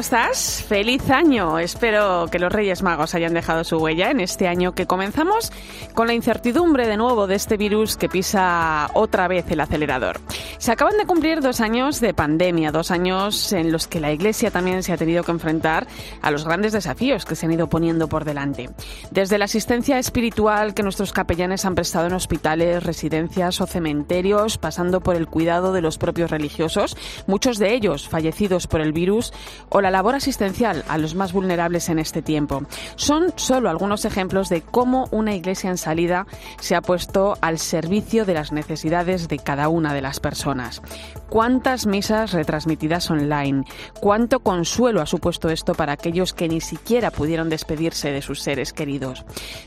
[0.00, 0.64] ¿Cómo estás?
[0.66, 1.58] Feliz año.
[1.58, 5.52] Espero que los Reyes Magos hayan dejado su huella en este año que comenzamos
[5.92, 10.18] con la incertidumbre de nuevo de este virus que pisa otra vez el acelerador.
[10.60, 14.50] Se acaban de cumplir dos años de pandemia, dos años en los que la Iglesia
[14.50, 15.86] también se ha tenido que enfrentar
[16.20, 18.68] a los grandes desafíos que se han ido poniendo por delante.
[19.10, 25.00] Desde la asistencia espiritual que nuestros capellanes han prestado en hospitales, residencias o cementerios, pasando
[25.00, 26.94] por el cuidado de los propios religiosos,
[27.26, 29.32] muchos de ellos fallecidos por el virus,
[29.70, 32.64] o la labor asistencial a los más vulnerables en este tiempo.
[32.96, 36.26] Son solo algunos ejemplos de cómo una iglesia en salida
[36.60, 40.49] se ha puesto al servicio de las necesidades de cada una de las personas.
[41.28, 43.64] ¿Cuántas misas retransmitidas online?
[44.00, 48.72] ¿Cuánto consuelo ha supuesto esto para aquellos que ni siquiera pudieron despedirse de sus seres
[48.72, 49.24] queridos?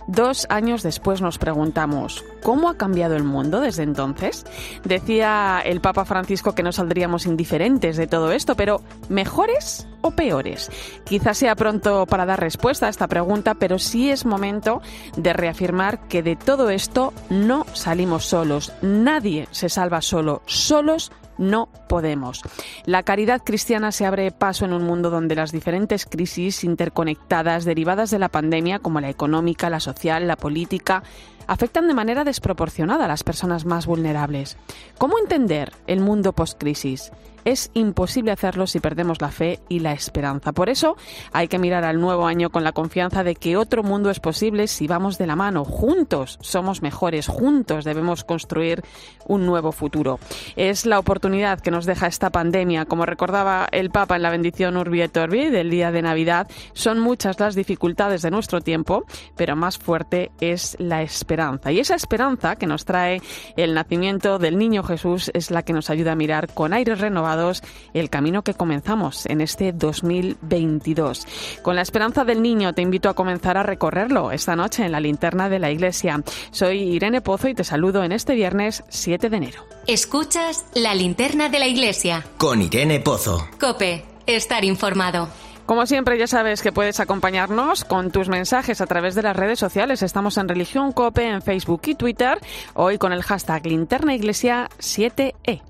[0.08, 4.46] Dos años después nos preguntamos, ¿cómo ha cambiado el mundo desde entonces?
[4.84, 10.70] Decía el Papa Francisco que no saldríamos indiferentes de todo esto, pero ¿mejores o peores?
[11.06, 14.82] Quizás sea pronto para dar respuesta a esta pregunta, pero sí es momento
[15.16, 18.74] de reafirmar que de todo esto no salimos solos.
[18.82, 20.42] Nadie se salva solo.
[20.74, 22.42] Solos no podemos.
[22.86, 28.10] La caridad cristiana se abre paso en un mundo donde las diferentes crisis interconectadas derivadas
[28.10, 31.04] de la pandemia, como la económica, la social, la política,
[31.48, 34.58] afectan de manera desproporcionada a las personas más vulnerables.
[34.98, 37.12] ¿Cómo entender el mundo post-crisis?
[37.46, 40.54] Es imposible hacerlo si perdemos la fe y la esperanza.
[40.54, 40.96] Por eso
[41.34, 44.68] hay que mirar al nuevo año con la confianza de que otro mundo es posible
[44.68, 45.66] si vamos de la mano.
[45.66, 48.82] Juntos somos mejores, juntos debemos construir
[49.26, 50.20] un nuevo futuro.
[50.56, 52.86] Es la oportunidad que nos deja esta pandemia.
[52.86, 57.00] Como recordaba el Papa en la bendición Urbi et Orbi del día de Navidad, son
[57.00, 59.04] muchas las dificultades de nuestro tiempo,
[59.36, 61.33] pero más fuerte es la esperanza.
[61.72, 63.22] Y esa esperanza que nos trae
[63.58, 67.64] el nacimiento del niño Jesús es la que nos ayuda a mirar con aires renovados
[67.94, 71.26] el camino que comenzamos en este 2022.
[71.62, 75.00] Con la esperanza del niño te invito a comenzar a recorrerlo esta noche en la
[75.00, 76.22] linterna de la iglesia.
[76.52, 79.64] Soy Irene Pozo y te saludo en este viernes 7 de enero.
[79.88, 82.26] Escuchas la linterna de la iglesia.
[82.38, 83.48] Con Irene Pozo.
[83.60, 85.30] Cope, estar informado.
[85.74, 89.58] Como siempre, ya sabes que puedes acompañarnos con tus mensajes a través de las redes
[89.58, 90.04] sociales.
[90.04, 92.38] Estamos en Religión Cope en Facebook y Twitter,
[92.76, 95.62] hoy con el hashtag Linterna Iglesia 7E.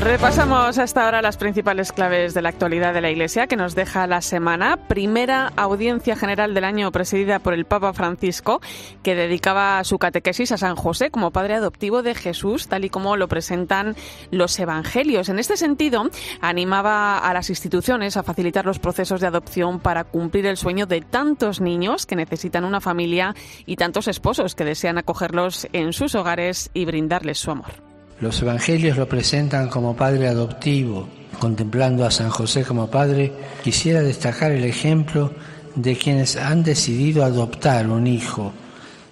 [0.00, 4.06] Repasamos hasta ahora las principales claves de la actualidad de la Iglesia que nos deja
[4.06, 4.78] la semana.
[4.88, 8.62] Primera audiencia general del año presidida por el Papa Francisco,
[9.02, 13.18] que dedicaba su catequesis a San José como padre adoptivo de Jesús, tal y como
[13.18, 13.94] lo presentan
[14.30, 15.28] los evangelios.
[15.28, 16.08] En este sentido,
[16.40, 21.02] animaba a las instituciones a facilitar los procesos de adopción para cumplir el sueño de
[21.02, 23.34] tantos niños que necesitan una familia
[23.66, 27.89] y tantos esposos que desean acogerlos en sus hogares y brindarles su amor.
[28.20, 31.08] Los evangelios lo presentan como padre adoptivo.
[31.38, 33.32] Contemplando a San José como padre,
[33.64, 35.32] quisiera destacar el ejemplo
[35.74, 38.52] de quienes han decidido adoptar un hijo,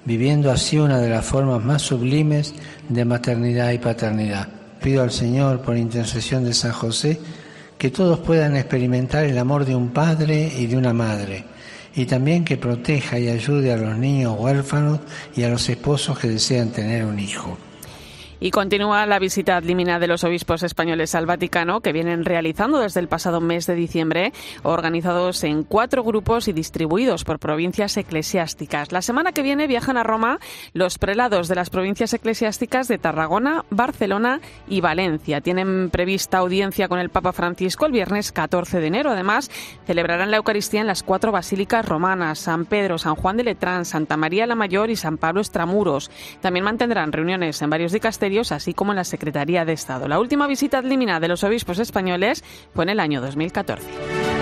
[0.04, 2.54] viviendo así una de las formas más sublimes
[2.90, 4.48] de maternidad y paternidad.
[4.82, 7.18] Pido al Señor, por intercesión de San José,
[7.78, 11.44] que todos puedan experimentar el amor de un padre y de una madre,
[11.94, 15.00] y también que proteja y ayude a los niños huérfanos
[15.34, 17.56] y a los esposos que desean tener un hijo.
[18.40, 23.00] Y continúa la visita limina de los obispos españoles al Vaticano, que vienen realizando desde
[23.00, 24.32] el pasado mes de diciembre,
[24.62, 28.92] organizados en cuatro grupos y distribuidos por provincias eclesiásticas.
[28.92, 30.38] La semana que viene viajan a Roma
[30.72, 35.40] los prelados de las provincias eclesiásticas de Tarragona, Barcelona y Valencia.
[35.40, 39.10] Tienen prevista audiencia con el Papa Francisco el viernes 14 de enero.
[39.10, 39.50] Además,
[39.84, 44.16] celebrarán la Eucaristía en las cuatro basílicas romanas, San Pedro, San Juan de Letrán, Santa
[44.16, 46.08] María la Mayor y San Pablo Extramuros.
[46.40, 50.06] También mantendrán reuniones en varios dicasterios así como en la Secretaría de Estado.
[50.06, 52.44] La última visita ad limina de los obispos españoles
[52.74, 54.37] fue en el año 2014.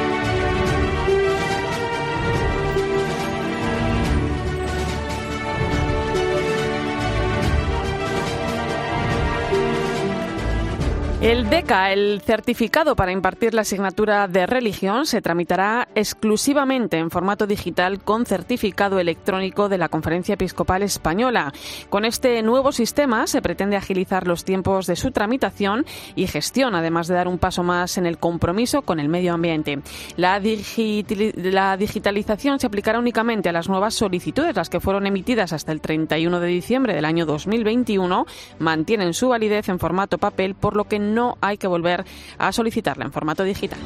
[11.27, 17.49] El DECA, el certificado para impartir la asignatura de religión, se tramitará exclusivamente en formato
[17.49, 21.53] digital con certificado electrónico de la Conferencia Episcopal Española.
[21.91, 25.85] Con este nuevo sistema se pretende agilizar los tiempos de su tramitación
[26.15, 29.81] y gestión, además de dar un paso más en el compromiso con el medio ambiente.
[30.17, 35.73] La, la digitalización se aplicará únicamente a las nuevas solicitudes, las que fueron emitidas hasta
[35.73, 38.27] el 31 de diciembre del año 2021,
[38.61, 42.05] mantienen su validez en formato papel, por lo que no hay que volver
[42.39, 43.79] a solicitarla en formato digital.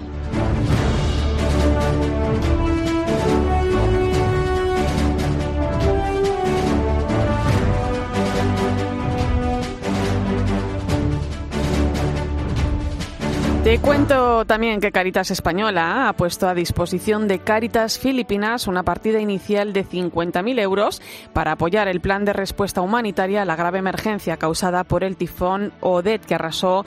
[13.63, 19.21] Te cuento también que Caritas Española ha puesto a disposición de Caritas Filipinas una partida
[19.21, 21.03] inicial de 50.000 euros
[21.35, 25.75] para apoyar el plan de respuesta humanitaria a la grave emergencia causada por el tifón
[25.81, 26.87] Odette que arrasó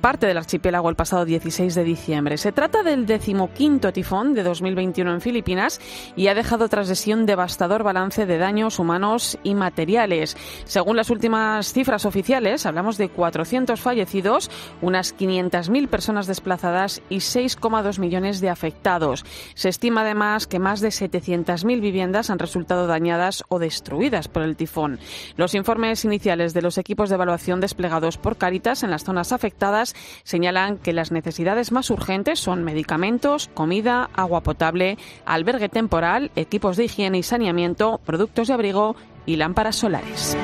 [0.00, 2.38] parte del archipiélago el pasado 16 de diciembre.
[2.38, 5.78] Se trata del decimoquinto tifón de 2021 en Filipinas
[6.16, 10.38] y ha dejado tras de sí un devastador balance de daños humanos y materiales.
[10.64, 14.50] Según las últimas cifras oficiales, hablamos de 400 fallecidos,
[14.80, 19.24] unas 500.000 personas desplazadas y 6,2 millones de afectados.
[19.54, 24.56] Se estima además que más de 700.000 viviendas han resultado dañadas o destruidas por el
[24.56, 24.98] tifón.
[25.36, 29.94] Los informes iniciales de los equipos de evaluación desplegados por Caritas en las zonas afectadas
[30.22, 36.84] señalan que las necesidades más urgentes son medicamentos, comida, agua potable, albergue temporal, equipos de
[36.84, 38.96] higiene y saneamiento, productos de abrigo
[39.26, 40.36] y lámparas solares.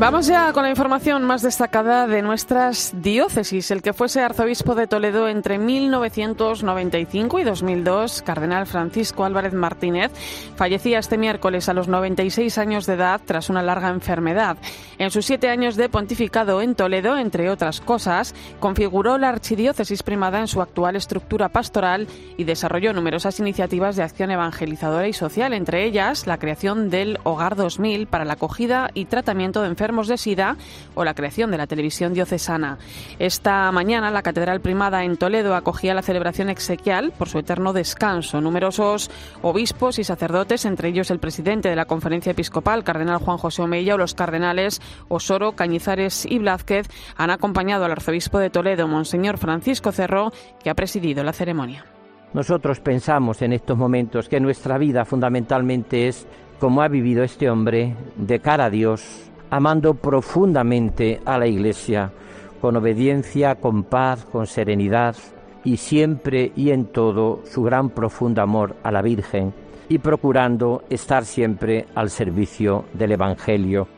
[0.00, 3.70] Vamos ya con la información más destacada de nuestras diócesis.
[3.70, 10.10] El que fuese arzobispo de Toledo entre 1995 y 2002, cardenal Francisco Álvarez Martínez,
[10.56, 14.56] fallecía este miércoles a los 96 años de edad tras una larga enfermedad.
[14.96, 20.40] En sus siete años de pontificado en Toledo, entre otras cosas, configuró la archidiócesis primada
[20.40, 22.08] en su actual estructura pastoral
[22.38, 27.54] y desarrolló numerosas iniciativas de acción evangelizadora y social, entre ellas la creación del Hogar
[27.54, 30.56] 2000 para la acogida y tratamiento de enfermedades de SIDA
[30.94, 32.78] o la creación de la televisión diocesana.
[33.18, 38.40] Esta mañana la Catedral Primada en Toledo acogía la celebración exequial por su eterno descanso.
[38.40, 39.10] Numerosos
[39.42, 43.96] obispos y sacerdotes, entre ellos el presidente de la Conferencia Episcopal, Cardenal Juan José Omeya,
[43.96, 46.86] o los cardenales Osoro, Cañizares y Blázquez,
[47.16, 50.32] han acompañado al arzobispo de Toledo, Monseñor Francisco Cerro,
[50.62, 51.84] que ha presidido la ceremonia.
[52.32, 56.28] Nosotros pensamos en estos momentos que nuestra vida fundamentalmente es
[56.60, 62.12] como ha vivido este hombre, de cara a Dios, amando profundamente a la Iglesia,
[62.60, 65.16] con obediencia, con paz, con serenidad
[65.64, 69.52] y siempre y en todo su gran profundo amor a la Virgen
[69.88, 73.88] y procurando estar siempre al servicio del Evangelio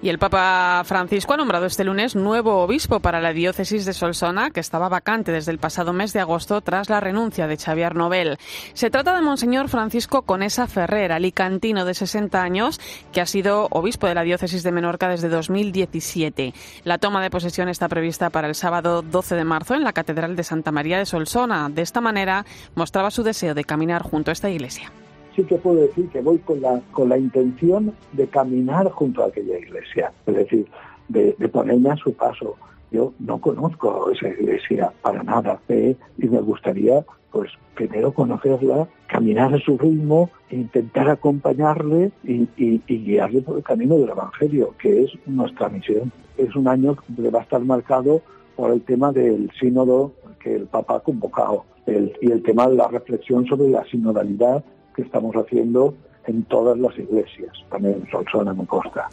[0.00, 4.50] y el Papa Francisco ha nombrado este lunes nuevo obispo para la diócesis de Solsona,
[4.50, 8.38] que estaba vacante desde el pasado mes de agosto tras la renuncia de Xavier Nobel.
[8.74, 12.80] Se trata de Monseñor Francisco Conesa Ferrer, alicantino de 60 años,
[13.12, 16.54] que ha sido obispo de la diócesis de Menorca desde 2017.
[16.84, 20.36] La toma de posesión está prevista para el sábado 12 de marzo en la Catedral
[20.36, 21.68] de Santa María de Solsona.
[21.70, 22.44] De esta manera
[22.76, 24.92] mostraba su deseo de caminar junto a esta iglesia
[25.38, 29.28] sí que puedo decir que voy con la, con la intención de caminar junto a
[29.28, 30.66] aquella iglesia, es decir,
[31.08, 32.56] de, ponerme a su paso.
[32.90, 39.60] Yo no conozco esa iglesia para nada y me gustaría, pues, primero conocerla, caminar a
[39.60, 45.68] su ritmo, intentar acompañarle y, y, guiarle por el camino del Evangelio, que es nuestra
[45.68, 46.10] misión.
[46.36, 48.22] Es un año que va a estar marcado
[48.56, 52.88] por el tema del sínodo que el Papa ha convocado y el tema de la
[52.88, 54.64] reflexión sobre la sinodalidad
[54.98, 55.94] que estamos haciendo
[56.26, 59.08] en todas las iglesias, también en Solsona, en Costa.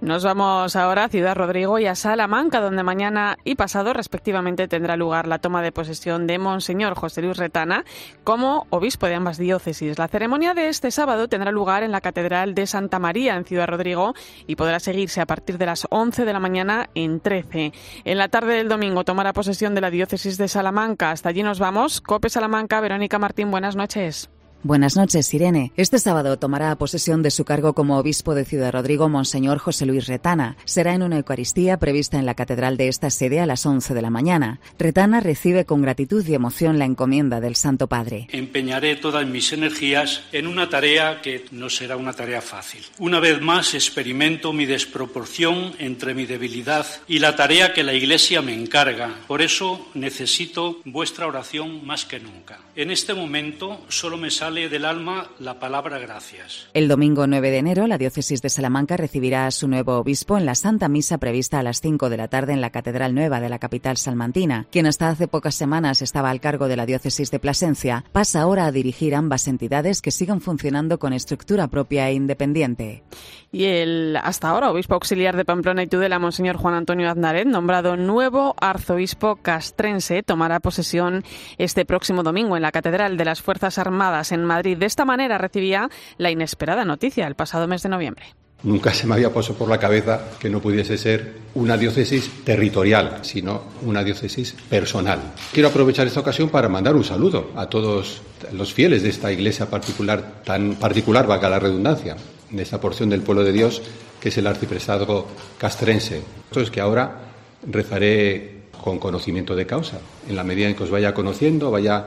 [0.00, 4.96] Nos vamos ahora a Ciudad Rodrigo y a Salamanca, donde mañana y pasado respectivamente tendrá
[4.96, 7.84] lugar la toma de posesión de Monseñor José Luis Retana
[8.24, 9.96] como obispo de ambas diócesis.
[9.96, 13.68] La ceremonia de este sábado tendrá lugar en la Catedral de Santa María en Ciudad
[13.68, 14.14] Rodrigo
[14.48, 17.72] y podrá seguirse a partir de las 11 de la mañana en 13.
[18.04, 21.12] En la tarde del domingo tomará posesión de la diócesis de Salamanca.
[21.12, 22.00] Hasta allí nos vamos.
[22.00, 24.30] Cope Salamanca, Verónica Martín, buenas noches.
[24.64, 25.70] Buenas noches, Irene.
[25.76, 30.08] Este sábado tomará posesión de su cargo como obispo de Ciudad Rodrigo Monseñor José Luis
[30.08, 30.56] Retana.
[30.64, 34.02] Será en una Eucaristía prevista en la catedral de esta sede a las 11 de
[34.02, 34.58] la mañana.
[34.76, 38.26] Retana recibe con gratitud y emoción la encomienda del Santo Padre.
[38.32, 42.84] Empeñaré todas mis energías en una tarea que no será una tarea fácil.
[42.98, 48.42] Una vez más experimento mi desproporción entre mi debilidad y la tarea que la Iglesia
[48.42, 49.20] me encarga.
[49.28, 52.58] Por eso necesito vuestra oración más que nunca.
[52.78, 56.68] En este momento solo me sale del alma la palabra gracias.
[56.74, 60.46] El domingo 9 de enero, la diócesis de Salamanca recibirá a su nuevo obispo en
[60.46, 63.48] la Santa Misa prevista a las 5 de la tarde en la Catedral Nueva de
[63.48, 64.68] la capital salmantina.
[64.70, 68.66] Quien hasta hace pocas semanas estaba al cargo de la diócesis de Plasencia, pasa ahora
[68.66, 73.02] a dirigir ambas entidades que sigan funcionando con estructura propia e independiente.
[73.50, 77.96] Y el hasta ahora obispo auxiliar de Pamplona y Tudela, Monseñor Juan Antonio Aznaret, nombrado
[77.96, 81.24] nuevo arzobispo castrense, tomará posesión
[81.56, 84.76] este próximo domingo en la Catedral de las Fuerzas Armadas en Madrid.
[84.76, 88.26] De esta manera recibía la inesperada noticia el pasado mes de noviembre.
[88.64, 93.20] Nunca se me había puesto por la cabeza que no pudiese ser una diócesis territorial,
[93.22, 95.20] sino una diócesis personal.
[95.52, 98.20] Quiero aprovechar esta ocasión para mandar un saludo a todos
[98.52, 102.16] los fieles de esta iglesia particular, tan particular, valga la redundancia,
[102.50, 103.80] de esta porción del pueblo de Dios
[104.20, 106.22] que es el arciprestazgo castrense.
[106.46, 107.16] Esto es que ahora
[107.64, 109.98] rezaré con conocimiento de causa,
[110.28, 112.06] en la medida en que os vaya conociendo, vaya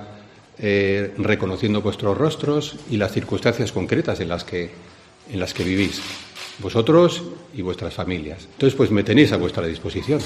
[0.61, 4.69] eh, reconociendo vuestros rostros y las circunstancias concretas en las que,
[5.31, 6.01] en las que vivís,
[6.59, 8.47] vosotros y vuestras familias.
[8.53, 10.21] Entonces, pues me tenéis a vuestra disposición.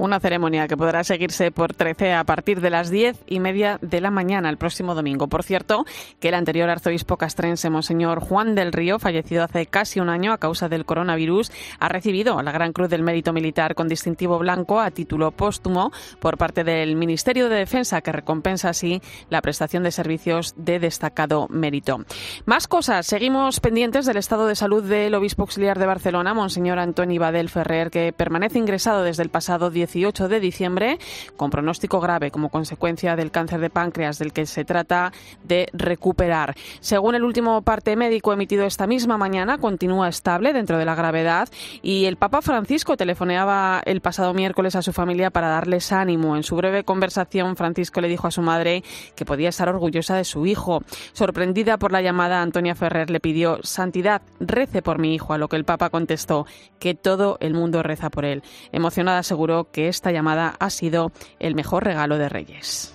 [0.00, 4.00] Una ceremonia que podrá seguirse por 13 a partir de las 10 y media de
[4.00, 5.28] la mañana el próximo domingo.
[5.28, 5.84] Por cierto,
[6.20, 10.38] que el anterior arzobispo castrense, Monseñor Juan del Río, fallecido hace casi un año a
[10.38, 14.90] causa del coronavirus, ha recibido la Gran Cruz del Mérito Militar con distintivo blanco a
[14.90, 20.54] título póstumo por parte del Ministerio de Defensa, que recompensa así la prestación de servicios
[20.56, 22.06] de destacado mérito.
[22.46, 23.04] Más cosas.
[23.04, 27.90] Seguimos pendientes del estado de salud del obispo auxiliar de Barcelona, Monseñor Antoni Badel Ferrer,
[27.90, 30.98] que permanece ingresado desde el pasado 10 18 de diciembre
[31.36, 36.54] con pronóstico grave como consecuencia del cáncer de páncreas del que se trata de recuperar.
[36.80, 41.48] Según el último parte médico emitido esta misma mañana, continúa estable dentro de la gravedad
[41.82, 46.36] y el Papa Francisco telefoneaba el pasado miércoles a su familia para darles ánimo.
[46.36, 48.84] En su breve conversación, Francisco le dijo a su madre
[49.16, 50.82] que podía estar orgullosa de su hijo.
[51.12, 55.48] Sorprendida por la llamada, Antonia Ferrer le pidió Santidad, rece por mi hijo, a lo
[55.48, 56.46] que el Papa contestó
[56.78, 58.42] que todo el mundo reza por él.
[58.72, 62.94] Emocionada aseguró que esta llamada ha sido el mejor regalo de Reyes.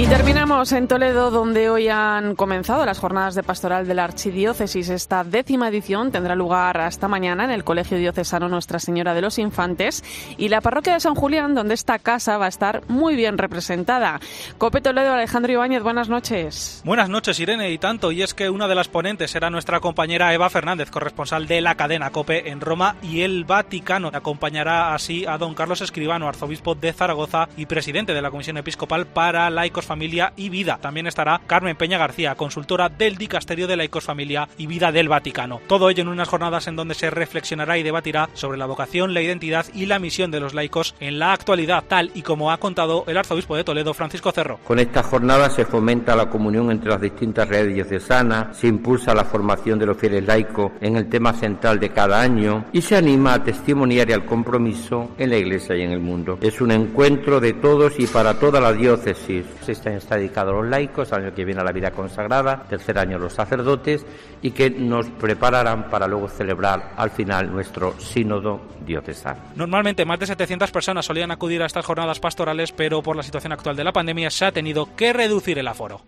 [0.00, 4.88] Y terminamos en Toledo, donde hoy han comenzado las jornadas de pastoral de la Archidiócesis.
[4.88, 9.38] Esta décima edición tendrá lugar hasta mañana en el Colegio Diocesano Nuestra Señora de los
[9.38, 10.02] Infantes
[10.38, 14.20] y la parroquia de San Julián, donde esta casa va a estar muy bien representada.
[14.56, 16.80] Cope Toledo, Alejandro Ibáñez, buenas noches.
[16.82, 18.10] Buenas noches, Irene, y tanto.
[18.10, 21.74] Y es que una de las ponentes era nuestra compañera Eva Fernández, corresponsal de la
[21.74, 24.10] cadena Cope en Roma y el Vaticano.
[24.14, 29.06] Acompañará así a don Carlos Escribano, arzobispo de Zaragoza y presidente de la Comisión Episcopal
[29.06, 30.78] para Laicos Familia y Vida.
[30.80, 35.60] También estará Carmen Peña García, consultora del Dicasterio de Laicos Familia y Vida del Vaticano.
[35.66, 39.20] Todo ello en unas jornadas en donde se reflexionará y debatirá sobre la vocación, la
[39.20, 43.02] identidad y la misión de los laicos en la actualidad, tal y como ha contado
[43.08, 44.60] el arzobispo de Toledo, Francisco Cerro.
[44.64, 49.24] Con esta jornada se fomenta la comunión entre las distintas redes diocesanas, se impulsa la
[49.24, 53.34] formación de los fieles laicos en el tema central de cada año y se anima
[53.34, 56.38] a testimoniar y al compromiso en la Iglesia y en el mundo.
[56.40, 60.54] Es un encuentro de todos y para toda la diócesis este año está dedicado a
[60.54, 64.04] los laicos, el año que viene a la vida consagrada, tercer año los sacerdotes
[64.42, 69.40] y que nos prepararán para luego celebrar al final nuestro sínodo diocesano.
[69.56, 73.52] Normalmente más de 700 personas solían acudir a estas jornadas pastorales, pero por la situación
[73.52, 76.00] actual de la pandemia se ha tenido que reducir el aforo.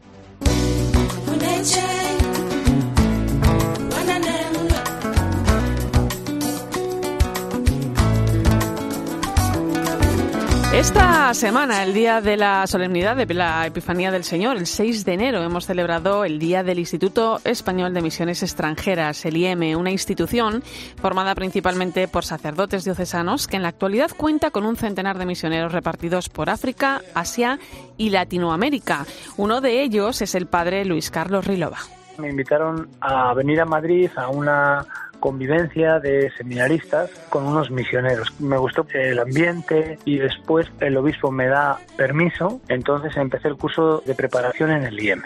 [10.72, 15.12] Esta semana, el día de la solemnidad de la Epifanía del Señor, el 6 de
[15.12, 20.62] enero, hemos celebrado el Día del Instituto Español de Misiones Extranjeras, el IEM, una institución
[20.96, 25.72] formada principalmente por sacerdotes diocesanos que en la actualidad cuenta con un centenar de misioneros
[25.72, 27.58] repartidos por África, Asia
[27.98, 29.04] y Latinoamérica.
[29.36, 31.78] Uno de ellos es el padre Luis Carlos Rilova.
[32.16, 34.86] Me invitaron a venir a Madrid a una
[35.22, 38.28] convivencia de seminaristas con unos misioneros.
[38.40, 44.02] Me gustó el ambiente y después el obispo me da permiso, entonces empecé el curso
[44.04, 45.22] de preparación en el IEM.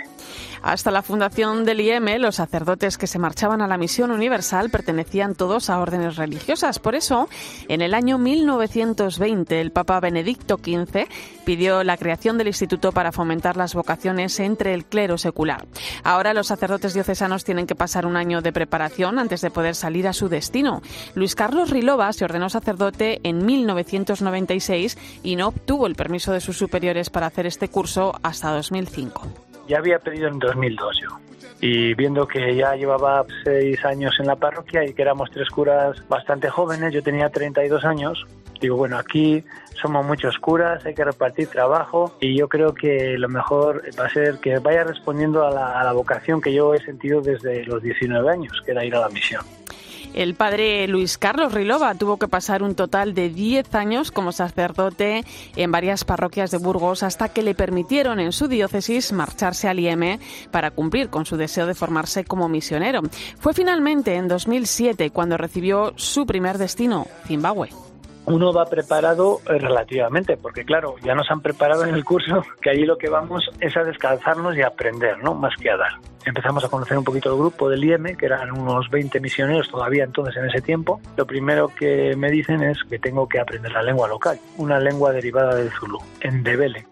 [0.67, 5.37] Hasta la fundación del IEM, los sacerdotes que se marchaban a la misión universal pertenecían
[5.37, 6.81] todos a órdenes religiosas.
[6.81, 7.29] Por eso,
[7.69, 11.07] en el año 1920, el Papa Benedicto XV
[11.45, 15.69] pidió la creación del Instituto para fomentar las vocaciones entre el clero secular.
[16.03, 20.09] Ahora los sacerdotes diocesanos tienen que pasar un año de preparación antes de poder salir
[20.09, 20.83] a su destino.
[21.15, 26.59] Luis Carlos Rilova se ordenó sacerdote en 1996 y no obtuvo el permiso de sus
[26.59, 29.46] superiores para hacer este curso hasta 2005.
[29.67, 31.09] Ya había pedido en 2002 yo.
[31.61, 36.07] Y viendo que ya llevaba seis años en la parroquia y que éramos tres curas
[36.09, 38.27] bastante jóvenes, yo tenía 32 años,
[38.61, 39.43] digo, bueno, aquí
[39.81, 44.11] somos muchos curas, hay que repartir trabajo y yo creo que lo mejor va a
[44.11, 47.83] ser que vaya respondiendo a la, a la vocación que yo he sentido desde los
[47.83, 49.43] 19 años, que era ir a la misión.
[50.15, 55.25] El padre Luis Carlos Rilova tuvo que pasar un total de 10 años como sacerdote
[55.57, 60.19] en varias parroquias de Burgos hasta que le permitieron en su diócesis marcharse al IEM
[60.51, 63.03] para cumplir con su deseo de formarse como misionero.
[63.39, 67.86] Fue finalmente en 2007 cuando recibió su primer destino, Zimbabue
[68.27, 72.71] uno va preparado eh, relativamente, porque claro, ya nos han preparado en el curso que
[72.71, 75.35] allí lo que vamos es a descalzarnos y a aprender, ¿no?
[75.35, 75.93] Más que a dar.
[76.25, 80.03] Empezamos a conocer un poquito el grupo del IEM, que eran unos 20 misioneros todavía
[80.03, 81.01] entonces en ese tiempo.
[81.17, 85.13] Lo primero que me dicen es que tengo que aprender la lengua local, una lengua
[85.13, 86.85] derivada del Zulu, en Debele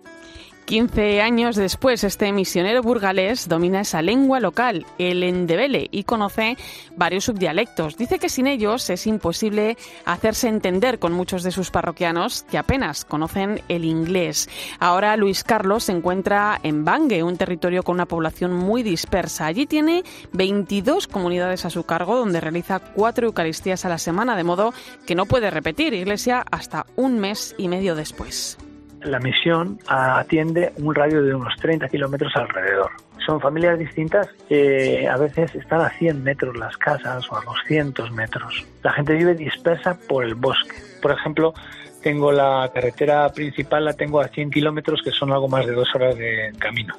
[0.65, 6.57] 15 años después, este misionero burgalés domina esa lengua local, el endebele, y conoce
[6.97, 7.97] varios subdialectos.
[7.97, 13.05] Dice que sin ellos es imposible hacerse entender con muchos de sus parroquianos que apenas
[13.05, 14.49] conocen el inglés.
[14.79, 19.47] Ahora Luis Carlos se encuentra en Bangue, un territorio con una población muy dispersa.
[19.47, 20.03] Allí tiene
[20.33, 24.73] 22 comunidades a su cargo, donde realiza cuatro Eucaristías a la semana, de modo
[25.07, 28.57] que no puede repetir iglesia hasta un mes y medio después
[29.05, 32.91] la misión atiende un radio de unos 30 kilómetros alrededor.
[33.27, 38.11] Son familias distintas que a veces están a 100 metros las casas o a 200
[38.13, 38.67] metros.
[38.83, 40.77] La gente vive dispersa por el bosque.
[41.01, 41.55] Por ejemplo,
[42.03, 45.89] tengo la carretera principal, la tengo a 100 kilómetros, que son algo más de dos
[45.95, 46.95] horas de camino.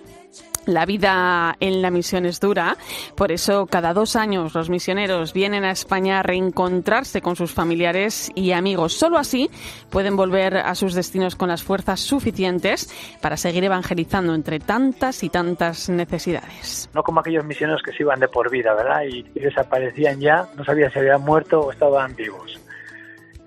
[0.65, 2.75] La vida en la misión es dura,
[3.15, 8.31] por eso cada dos años los misioneros vienen a España a reencontrarse con sus familiares
[8.33, 8.93] y amigos.
[8.93, 9.49] Solo así
[9.91, 12.89] pueden volver a sus destinos con las fuerzas suficientes
[13.21, 16.89] para seguir evangelizando entre tantas y tantas necesidades.
[16.93, 19.03] No como aquellos misioneros que se iban de por vida, ¿verdad?
[19.03, 22.59] Y, desaparecían ya, no sabía si habían muerto o estaban vivos.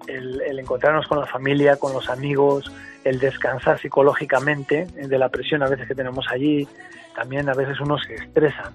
[0.06, 2.70] El, el encontrarnos con la familia, con los amigos,
[3.04, 6.68] el descansar psicológicamente de la presión a veces que tenemos allí,
[7.14, 8.72] también a veces uno se estresa.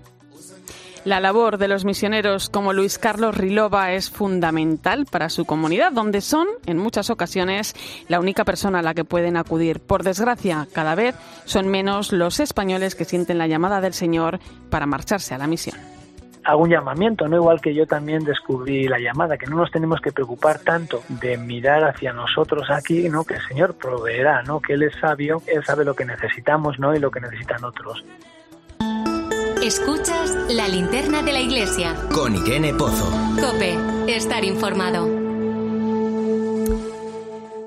[1.05, 6.21] La labor de los misioneros como Luis Carlos Rilova es fundamental para su comunidad, donde
[6.21, 7.75] son, en muchas ocasiones,
[8.07, 9.81] la única persona a la que pueden acudir.
[9.81, 14.85] Por desgracia, cada vez son menos los españoles que sienten la llamada del Señor para
[14.85, 15.92] marcharse a la misión
[16.43, 17.37] hago un llamamiento, ¿no?
[17.37, 21.37] Igual que yo también descubrí la llamada, que no nos tenemos que preocupar tanto de
[21.37, 23.23] mirar hacia nosotros aquí, ¿no?
[23.23, 24.59] Que el Señor proveerá, ¿no?
[24.59, 26.95] Que Él es sabio, Él sabe lo que necesitamos, ¿no?
[26.95, 28.03] Y lo que necesitan otros.
[29.63, 31.95] Escuchas la linterna de la iglesia.
[32.13, 33.09] Con Irene Pozo.
[33.39, 33.77] Cope,
[34.13, 35.32] estar informado.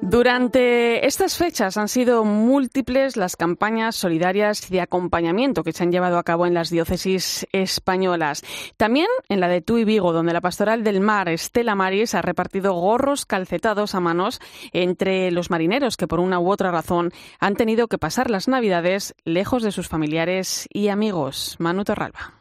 [0.02, 6.18] Durante estas fechas han sido múltiples las campañas solidarias de acompañamiento que se han llevado
[6.18, 8.42] a cabo en las diócesis españolas.
[8.76, 12.74] También en la de Tuy Vigo, donde la Pastoral del Mar, Estela Maris, ha repartido
[12.74, 14.40] gorros calcetados a manos
[14.72, 19.14] entre los marineros que por una u otra razón han tenido que pasar las Navidades
[19.24, 21.56] lejos de sus familiares y amigos.
[21.58, 22.35] Manu Torralba.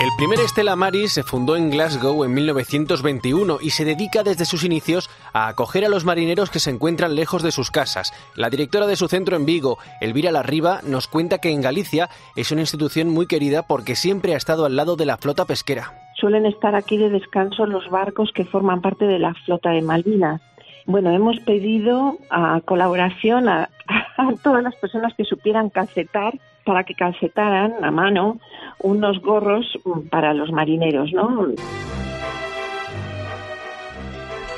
[0.00, 4.62] El primer Estela Maris se fundó en Glasgow en 1921 y se dedica desde sus
[4.62, 8.12] inicios a acoger a los marineros que se encuentran lejos de sus casas.
[8.36, 12.52] La directora de su centro en Vigo, Elvira Larriba, nos cuenta que en Galicia es
[12.52, 15.92] una institución muy querida porque siempre ha estado al lado de la flota pesquera.
[16.14, 20.40] Suelen estar aquí de descanso los barcos que forman parte de la flota de Malvinas.
[20.88, 23.68] Bueno, hemos pedido a colaboración a,
[24.16, 26.32] a todas las personas que supieran calcetar
[26.64, 28.38] para que calcetaran a mano
[28.80, 29.66] unos gorros
[30.08, 31.48] para los marineros, ¿no?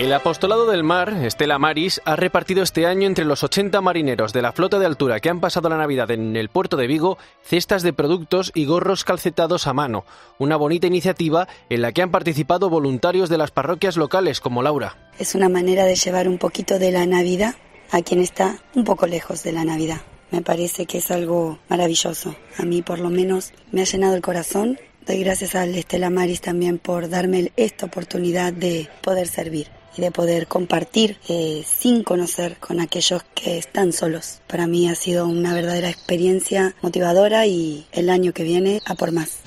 [0.01, 4.41] El Apostolado del Mar, Estela Maris, ha repartido este año entre los 80 marineros de
[4.41, 7.83] la flota de altura que han pasado la Navidad en el puerto de Vigo cestas
[7.83, 10.07] de productos y gorros calcetados a mano.
[10.39, 14.97] Una bonita iniciativa en la que han participado voluntarios de las parroquias locales como Laura.
[15.19, 17.57] Es una manera de llevar un poquito de la Navidad
[17.91, 20.01] a quien está un poco lejos de la Navidad.
[20.31, 22.35] Me parece que es algo maravilloso.
[22.57, 24.79] A mí por lo menos me ha llenado el corazón.
[25.05, 29.69] Doy gracias al Estela Maris también por darme esta oportunidad de poder servir.
[29.97, 34.41] Y de poder compartir eh, sin conocer con aquellos que están solos.
[34.47, 39.13] Para mí ha sido una verdadera experiencia motivadora y el año que viene a por
[39.13, 39.41] más.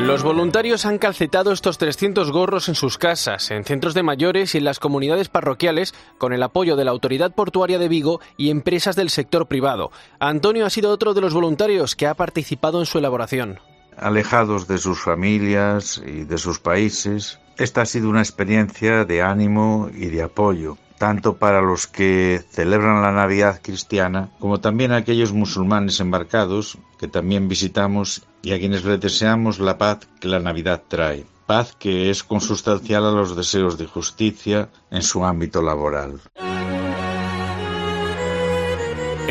[0.00, 4.58] Los voluntarios han calcetado estos 300 gorros en sus casas, en centros de mayores y
[4.58, 8.96] en las comunidades parroquiales con el apoyo de la Autoridad Portuaria de Vigo y empresas
[8.96, 9.92] del sector privado.
[10.18, 13.60] Antonio ha sido otro de los voluntarios que ha participado en su elaboración.
[13.96, 19.90] Alejados de sus familias y de sus países, esta ha sido una experiencia de ánimo
[19.94, 25.98] y de apoyo tanto para los que celebran la Navidad cristiana como también aquellos musulmanes
[25.98, 31.26] embarcados que también visitamos y a quienes les deseamos la paz que la Navidad trae,
[31.46, 36.20] paz que es consustancial a los deseos de justicia en su ámbito laboral.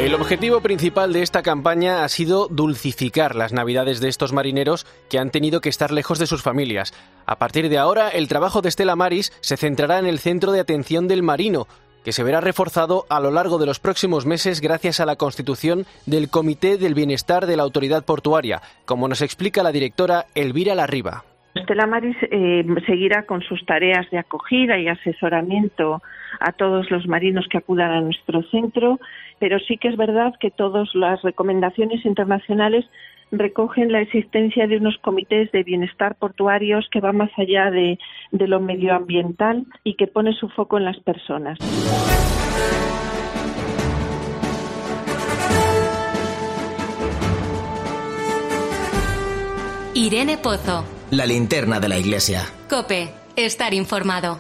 [0.02, 5.20] El objetivo principal de esta campaña ha sido dulcificar las navidades de estos marineros que
[5.20, 6.92] han tenido que estar lejos de sus familias.
[7.28, 10.60] A partir de ahora, el trabajo de Estela Maris se centrará en el centro de
[10.60, 11.68] atención del marino,
[12.04, 15.86] que se verá reforzado a lo largo de los próximos meses gracias a la constitución
[16.08, 21.26] del Comité del Bienestar de la Autoridad Portuaria, como nos explica la directora Elvira Larriba.
[21.54, 26.02] Estela Maris eh, seguirá con sus tareas de acogida y asesoramiento
[26.40, 29.00] a todos los marinos que acudan a nuestro centro
[29.42, 32.86] pero sí que es verdad que todas las recomendaciones internacionales
[33.32, 37.98] recogen la existencia de unos comités de bienestar portuarios que van más allá de,
[38.32, 41.58] de lo medioambiental y que pone su foco en las personas.
[49.96, 51.01] Irene Pozo.
[51.12, 52.50] La linterna de la iglesia.
[52.70, 54.40] Cope, estar informado.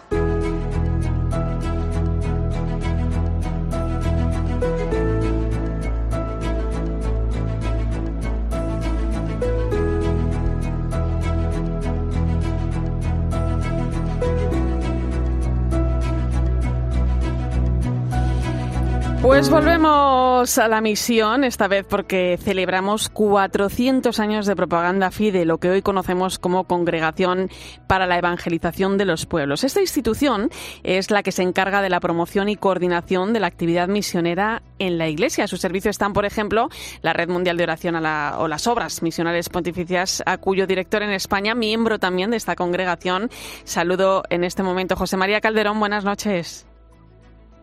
[19.21, 25.59] Pues volvemos a la misión, esta vez porque celebramos 400 años de propaganda FIDE, lo
[25.59, 27.51] que hoy conocemos como Congregación
[27.85, 29.63] para la Evangelización de los Pueblos.
[29.63, 30.49] Esta institución
[30.81, 34.97] es la que se encarga de la promoción y coordinación de la actividad misionera en
[34.97, 35.43] la Iglesia.
[35.43, 36.69] A su servicio están, por ejemplo,
[37.03, 41.53] la Red Mundial de Oración o las Obras Misionales Pontificias, a cuyo director en España,
[41.53, 43.29] miembro también de esta congregación.
[43.65, 45.79] Saludo en este momento José María Calderón.
[45.79, 46.65] Buenas noches.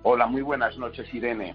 [0.03, 1.55] Hola, muy buenas noches, Irene.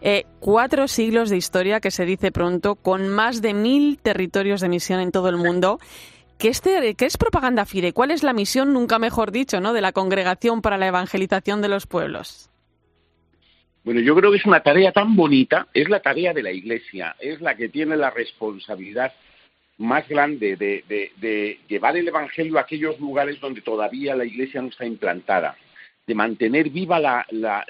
[0.00, 4.68] Eh, cuatro siglos de historia, que se dice pronto, con más de mil territorios de
[4.68, 5.78] misión en todo el mundo.
[6.38, 7.92] ¿Qué, este, ¿Qué es propaganda FIDE?
[7.92, 9.72] ¿Cuál es la misión, nunca mejor dicho, ¿no?
[9.72, 12.50] de la Congregación para la Evangelización de los Pueblos?
[13.84, 17.16] Bueno, yo creo que es una tarea tan bonita, es la tarea de la Iglesia,
[17.20, 19.12] es la que tiene la responsabilidad
[19.78, 24.68] más grande de, de llevar el Evangelio a aquellos lugares donde todavía la Iglesia no
[24.68, 25.56] está implantada
[26.06, 27.64] de mantener viva la, la,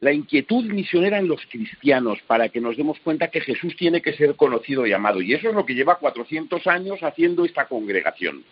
[0.00, 4.14] la, inquietud misionera en los cristianos para que nos demos cuenta que Jesús tiene que
[4.14, 5.20] ser conocido y amado.
[5.22, 8.44] Y eso es lo que lleva 400 años haciendo esta congregación.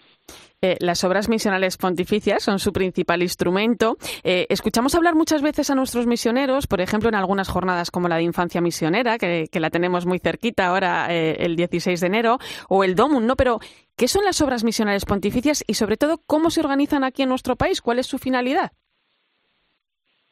[0.61, 3.97] Eh, las obras misionales pontificias son su principal instrumento.
[4.25, 8.17] Eh, escuchamos hablar muchas veces a nuestros misioneros, por ejemplo, en algunas jornadas como la
[8.17, 12.39] de Infancia Misionera, que, la tenemos muy cerquita ahora eh, el 16 de enero,
[12.69, 13.37] o el DOMUN, ¿no?
[13.37, 13.61] Pero,
[13.97, 17.57] ¿qué son las obras misionales pontificias y, sobre todo, cómo se organizan aquí en nuestro
[17.57, 17.81] país?
[17.81, 18.73] ¿Cuál es su finalidad?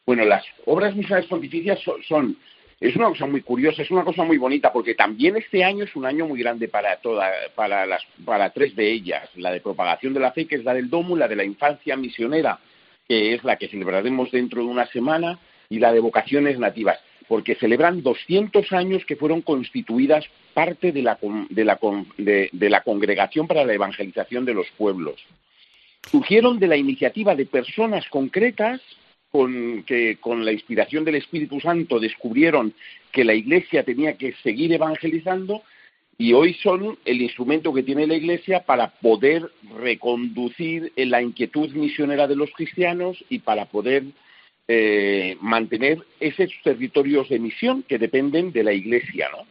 [0.05, 2.37] Bueno, las obras misionales pontificias son
[2.79, 5.95] es una cosa muy curiosa, es una cosa muy bonita, porque también este año es
[5.95, 10.13] un año muy grande para toda, para las, para tres de ellas, la de propagación
[10.13, 12.59] de la fe, que es la del Domo, la de la infancia misionera,
[13.07, 17.55] que es la que celebraremos dentro de una semana, y la de vocaciones nativas, porque
[17.55, 21.17] celebran 200 años que fueron constituidas parte de la,
[21.49, 21.79] de la,
[22.17, 25.19] de la congregación para la evangelización de los pueblos.
[26.09, 28.81] Surgieron de la iniciativa de personas concretas
[29.37, 32.73] con, que con la inspiración del Espíritu Santo descubrieron
[33.11, 35.61] que la Iglesia tenía que seguir evangelizando
[36.17, 39.47] y hoy son el instrumento que tiene la Iglesia para poder
[39.79, 44.05] reconducir la inquietud misionera de los cristianos y para poder
[44.67, 49.45] eh, mantener esos territorios de misión que dependen de la Iglesia, ¿no?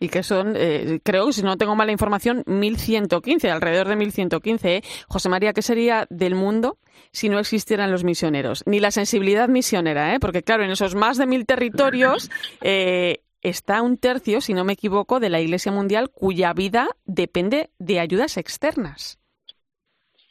[0.00, 4.76] Y que son, eh, creo, si no tengo mala información, 1115, alrededor de 1115.
[4.76, 4.82] ¿eh?
[5.06, 6.78] José María, ¿qué sería del mundo
[7.12, 8.64] si no existieran los misioneros?
[8.66, 10.18] Ni la sensibilidad misionera, ¿eh?
[10.18, 12.30] porque claro, en esos más de mil territorios
[12.62, 17.68] eh, está un tercio, si no me equivoco, de la Iglesia Mundial cuya vida depende
[17.78, 19.18] de ayudas externas.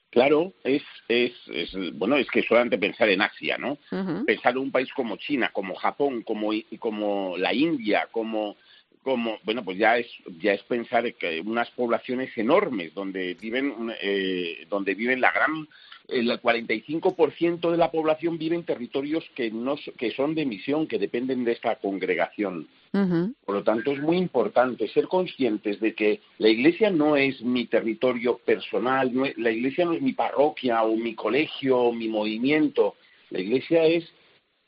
[0.10, 1.34] Claro, es, es,
[1.94, 3.78] bueno, es que solamente pensar en Asia, ¿no?
[4.26, 8.58] Pensar en un país como China, como Japón, como, como la India, como
[9.04, 10.08] como bueno pues ya es
[10.42, 15.68] ya es pensar que unas poblaciones enormes donde viven eh, donde viven la gran
[16.10, 20.98] el 45% de la población vive en territorios que no que son de misión que
[20.98, 22.68] dependen de esta congregación.
[22.92, 27.68] Por lo tanto es muy importante ser conscientes de que la iglesia no es mi
[27.68, 32.96] territorio personal no la iglesia no es mi parroquia o mi colegio o mi movimiento.
[33.30, 34.12] La iglesia es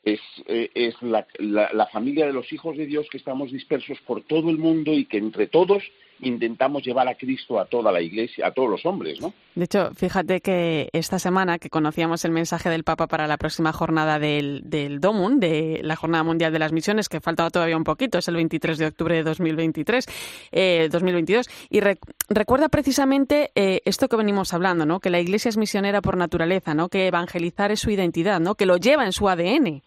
[0.04, 1.26] es, eh, la,
[1.72, 5.04] la, familia de los hijos de Dios que estamos dispersos por todo el mundo y
[5.04, 5.84] que entre todos
[6.22, 9.34] intentamos llevar a Cristo a toda la iglesia, a todos los hombres, ¿no?
[9.54, 13.72] De hecho, fíjate que esta semana que conocíamos el mensaje del Papa para la próxima
[13.72, 17.84] jornada del, del DOMUN, de la Jornada Mundial de las Misiones, que faltaba todavía un
[17.84, 20.06] poquito, es el 23 de octubre de 2023,
[20.52, 21.80] eh, 2022, y
[22.28, 25.00] recuerda precisamente eh, esto que venimos hablando, ¿no?
[25.00, 26.88] Que la iglesia es misionera por naturaleza, ¿no?
[26.88, 28.54] Que evangelizar es su identidad, ¿no?
[28.54, 29.82] Que lo lleva en su ADN.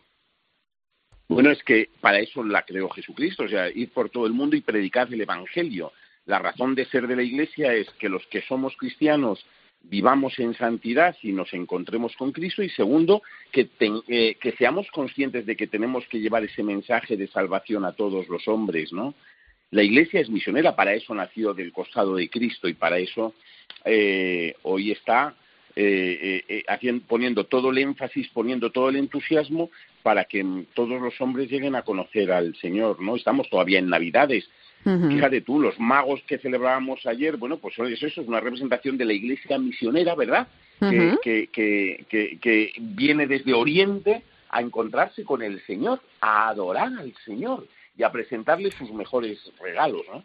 [1.28, 4.56] Bueno, es que para eso la creó Jesucristo, o sea, ir por todo el mundo
[4.56, 5.92] y predicar el Evangelio.
[6.26, 9.46] La razón de ser de la Iglesia es que los que somos cristianos
[9.82, 15.46] vivamos en santidad y nos encontremos con Cristo y segundo, que, eh, que seamos conscientes
[15.46, 19.14] de que tenemos que llevar ese mensaje de salvación a todos los hombres, ¿no?
[19.72, 23.34] La Iglesia es misionera, para eso nació del costado de Cristo y para eso
[23.84, 25.36] eh, hoy está
[25.76, 29.70] eh, eh, eh poniendo todo el énfasis, poniendo todo el entusiasmo
[30.06, 33.16] para que todos los hombres lleguen a conocer al Señor, ¿no?
[33.16, 34.48] Estamos todavía en Navidades.
[34.84, 39.14] Fíjate tú, los magos que celebrábamos ayer, bueno, pues eso es una representación de la
[39.14, 40.48] iglesia misionera, ¿verdad?
[40.80, 47.12] que, que, que, que viene desde Oriente a encontrarse con el Señor, a adorar al
[47.26, 50.24] Señor y a presentarle sus mejores regalos, ¿no?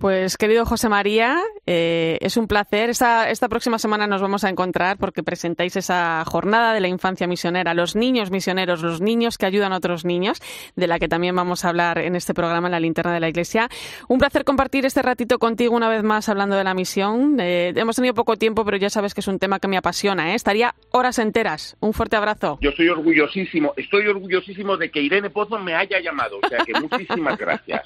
[0.00, 2.88] Pues querido José María, eh, es un placer.
[2.88, 7.26] Esta, esta próxima semana nos vamos a encontrar porque presentáis esa jornada de la infancia
[7.26, 10.40] misionera, los niños misioneros, los niños que ayudan a otros niños,
[10.74, 13.28] de la que también vamos a hablar en este programa en la linterna de la
[13.28, 13.68] Iglesia.
[14.08, 17.36] Un placer compartir este ratito contigo una vez más hablando de la misión.
[17.38, 20.32] Eh, hemos tenido poco tiempo, pero ya sabes que es un tema que me apasiona.
[20.32, 20.34] ¿eh?
[20.34, 21.76] Estaría horas enteras.
[21.80, 22.56] Un fuerte abrazo.
[22.62, 26.38] Yo estoy orgullosísimo, estoy orgullosísimo de que Irene Pozo me haya llamado.
[26.42, 27.82] O sea que muchísimas gracias.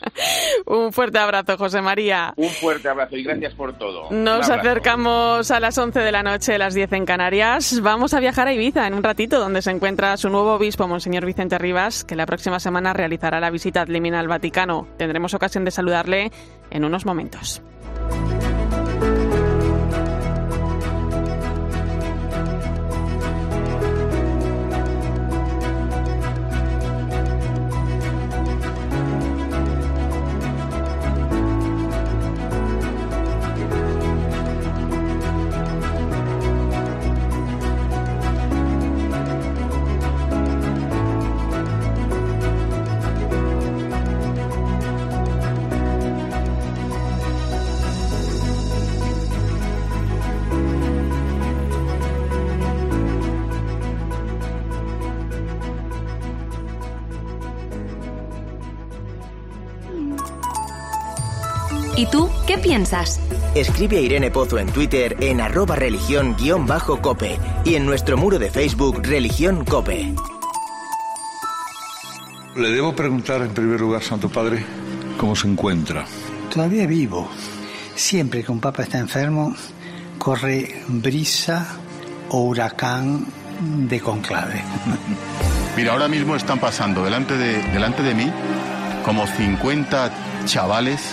[0.66, 2.03] un fuerte abrazo, José María.
[2.36, 4.10] Un fuerte abrazo y gracias por todo.
[4.10, 7.80] Nos acercamos a las 11 de la noche, las 10 en Canarias.
[7.80, 11.24] Vamos a viajar a Ibiza en un ratito, donde se encuentra su nuevo obispo, Monseñor
[11.24, 14.86] Vicente Rivas, que la próxima semana realizará la visita ad al Vaticano.
[14.98, 16.30] Tendremos ocasión de saludarle
[16.70, 17.62] en unos momentos.
[63.56, 69.00] Escribe a Irene Pozo en Twitter en arroba religión-cope y en nuestro muro de Facebook
[69.02, 70.14] Religión Cope.
[72.54, 74.64] Le debo preguntar en primer lugar, Santo Padre,
[75.18, 76.04] cómo se encuentra.
[76.52, 77.28] Todavía vivo.
[77.96, 79.56] Siempre que un papa está enfermo,
[80.18, 81.66] corre brisa
[82.28, 83.26] o huracán
[83.88, 84.62] de conclave.
[85.76, 88.30] Mira, ahora mismo están pasando delante de, delante de mí
[89.04, 90.12] como 50
[90.44, 91.12] chavales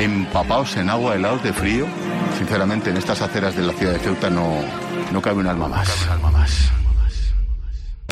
[0.00, 1.86] empapados en agua, helados de frío.
[2.38, 4.56] Sinceramente, en estas aceras de la ciudad de Ceuta no,
[5.12, 5.88] no cabe un alma más.
[5.88, 6.70] Cabe un alma más.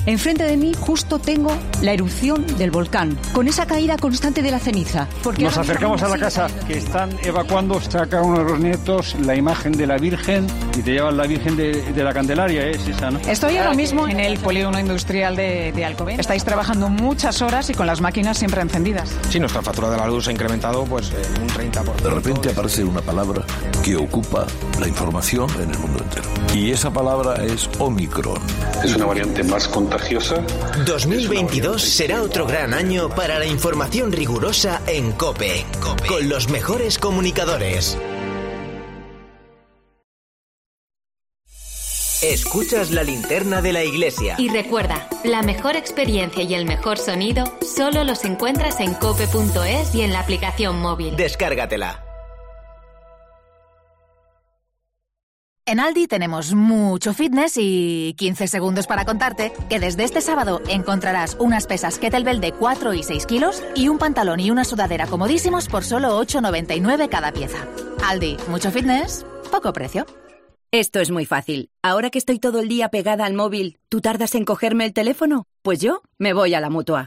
[0.09, 4.59] Enfrente de mí justo tengo la erupción del volcán, con esa caída constante de la
[4.59, 5.07] ceniza.
[5.39, 9.73] Nos acercamos a la casa que están evacuando, saca uno de los nietos la imagen
[9.73, 10.47] de la Virgen
[10.79, 13.19] y te llevan la Virgen de, la Candelaria, es esa, ¿no?
[13.19, 16.21] Estoy ahora mismo en el polígono industrial de, de Alcobendas.
[16.21, 19.15] Estáis trabajando muchas horas y con las máquinas siempre encendidas.
[19.29, 21.97] Sí, nuestra factura de la luz ha incrementado pues eh, un 30%.
[21.97, 23.45] De repente aparece una palabra
[23.85, 24.47] que ocupa
[24.81, 26.31] la información en el mundo entero.
[26.55, 28.41] Y esa palabra es Omicron.
[28.83, 29.98] Es una variante más contagiosa
[30.85, 35.67] 2022 será otro gran año para la información rigurosa en COPE,
[36.09, 37.99] con los mejores comunicadores.
[42.23, 44.35] Escuchas la linterna de la iglesia.
[44.39, 50.03] Y recuerda, la mejor experiencia y el mejor sonido solo los encuentras en cope.es y
[50.03, 51.15] en la aplicación móvil.
[51.15, 52.08] Descárgatela.
[55.69, 61.37] En Aldi tenemos mucho fitness y 15 segundos para contarte que desde este sábado encontrarás
[61.39, 65.69] unas pesas Kettlebell de 4 y 6 kilos y un pantalón y una sudadera comodísimos
[65.69, 67.59] por solo 8,99 cada pieza.
[68.03, 70.07] Aldi, mucho fitness, poco precio.
[70.71, 71.69] Esto es muy fácil.
[71.83, 75.45] Ahora que estoy todo el día pegada al móvil, ¿tú tardas en cogerme el teléfono?
[75.61, 77.07] Pues yo me voy a la mutua.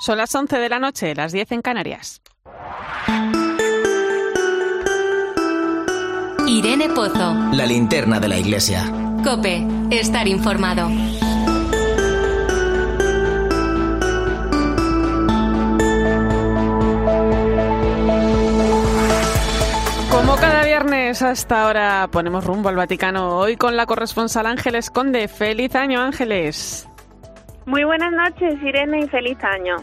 [0.00, 2.22] Son las 11 de la noche, las 10 en Canarias.
[6.46, 7.34] Irene Pozo.
[7.52, 8.84] La linterna de la iglesia.
[9.24, 10.88] Cope, estar informado.
[20.12, 25.26] Como cada viernes hasta ahora ponemos rumbo al Vaticano, hoy con la corresponsal Ángeles Conde.
[25.26, 26.87] Feliz año, Ángeles.
[27.68, 29.76] Muy buenas noches, Irene, y feliz año.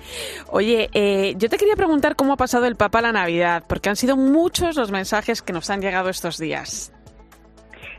[0.50, 3.96] Oye, eh, yo te quería preguntar cómo ha pasado el Papa la Navidad, porque han
[3.96, 6.92] sido muchos los mensajes que nos han llegado estos días.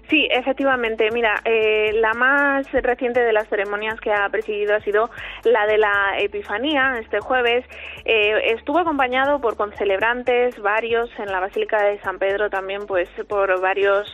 [0.09, 1.11] Sí, efectivamente.
[1.11, 5.11] Mira, eh, la más reciente de las ceremonias que ha presidido ha sido
[5.45, 7.65] la de la Epifanía, este jueves.
[8.05, 13.61] Eh, estuvo acompañado por concelebrantes, varios en la Basílica de San Pedro también, pues por
[13.61, 14.07] varios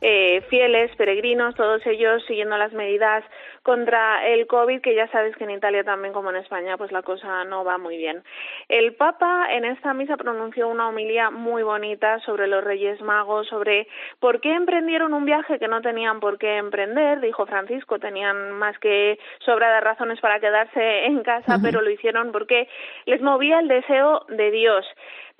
[0.00, 3.24] eh, fieles, peregrinos, todos ellos siguiendo las medidas
[3.62, 7.02] contra el COVID, que ya sabes que en Italia también como en España, pues la
[7.02, 8.22] cosa no va muy bien.
[8.68, 13.86] El Papa en esta misa pronunció una homilía muy bonita sobre los Reyes Magos, sobre
[14.18, 18.78] por qué emprendieron un viaje que no tenían por qué emprender, dijo Francisco, tenían más
[18.78, 22.68] que sobra de razones para quedarse en casa, pero lo hicieron porque
[23.06, 24.86] les movía el deseo de Dios.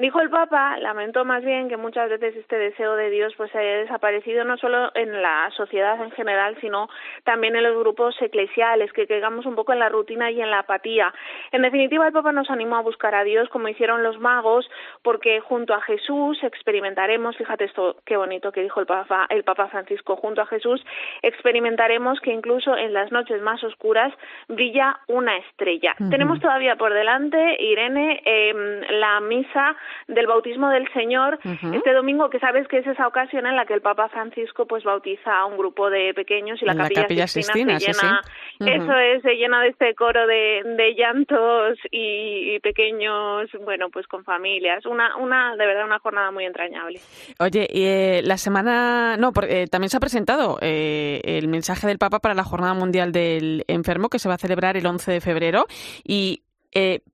[0.01, 3.81] Dijo el Papa, lamentó más bien que muchas veces este deseo de Dios pues haya
[3.81, 6.89] desaparecido no solo en la sociedad en general, sino
[7.25, 10.61] también en los grupos eclesiales, que caigamos un poco en la rutina y en la
[10.61, 11.13] apatía.
[11.53, 14.71] En definitiva, el Papa nos animó a buscar a Dios como hicieron los magos,
[15.03, 19.69] porque junto a Jesús experimentaremos, fíjate esto qué bonito que dijo el Papa, el Papa
[19.69, 20.83] Francisco, junto a Jesús
[21.21, 24.15] experimentaremos que incluso en las noches más oscuras
[24.49, 25.95] brilla una estrella.
[26.09, 29.77] Tenemos todavía por delante, Irene, eh, la misa
[30.09, 33.75] del bautismo del Señor este domingo, que sabes que es esa ocasión en la que
[33.75, 37.93] el Papa Francisco pues bautiza a un grupo de pequeños y la, capilla, Sistina, se
[37.93, 38.21] llena,
[38.61, 44.25] eso es, se llena de este coro de, de llantos y, pequeños, bueno, pues con
[44.25, 47.01] familias, una, una, de verdad, una jornada muy entrañable.
[47.39, 51.87] Oye, y, eh, la semana, no, porque, eh, también se ha presentado eh, el mensaje
[51.87, 55.13] del Papa para la Jornada Mundial del Enfermo, que se va a celebrar el 11
[55.13, 55.67] de febrero,
[56.05, 56.43] y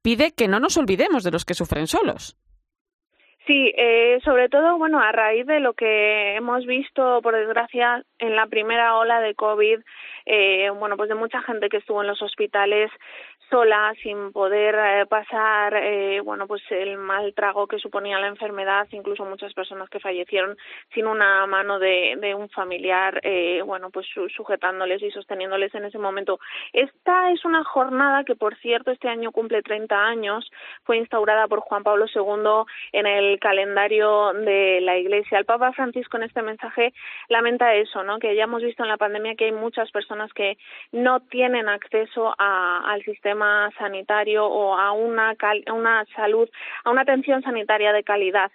[0.03, 2.37] pide que no nos olvidemos de los que sufren solos.
[3.47, 8.35] Sí, eh, sobre todo, bueno, a raíz de lo que hemos visto, por desgracia, en
[8.35, 9.79] la primera ola de COVID,
[10.25, 12.91] eh, bueno, pues de mucha gente que estuvo en los hospitales
[13.51, 18.89] sola, sin poder eh, pasar, eh, bueno, pues el mal trago que suponía la enfermedad,
[18.91, 20.57] incluso muchas personas que fallecieron
[20.93, 25.99] sin una mano de, de un familiar, eh, bueno, pues sujetándoles y sosteniéndoles en ese
[25.99, 26.41] momento.
[26.73, 30.51] Esta es una jornada que, por cierto, este año cumple 30 años,
[30.85, 35.39] fue instaurada por Juan Pablo II en el calendario de la Iglesia.
[35.39, 36.93] El Papa Francisco en este mensaje
[37.29, 38.19] lamenta eso, ¿no?
[38.19, 40.59] Que ya hemos visto en la pandemia que hay muchas personas que
[40.93, 43.36] no tienen acceso al sistema
[43.79, 45.35] sanitario o a una,
[45.73, 46.49] una salud,
[46.85, 48.51] a una atención sanitaria de calidad.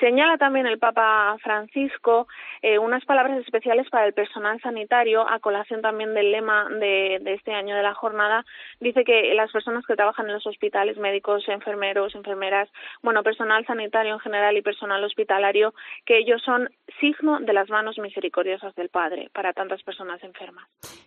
[0.00, 2.26] Señala también el Papa Francisco
[2.62, 7.34] eh, unas palabras especiales para el personal sanitario, a colación también del lema de, de
[7.34, 8.44] este año de la jornada.
[8.80, 12.68] Dice que las personas que trabajan en los hospitales, médicos, enfermeros, enfermeras,
[13.02, 16.68] bueno, personal sanitario en general y personal hospitalario, que ellos son
[17.00, 20.66] signo de las manos misericordiosas del Padre para tantas personas enfermas.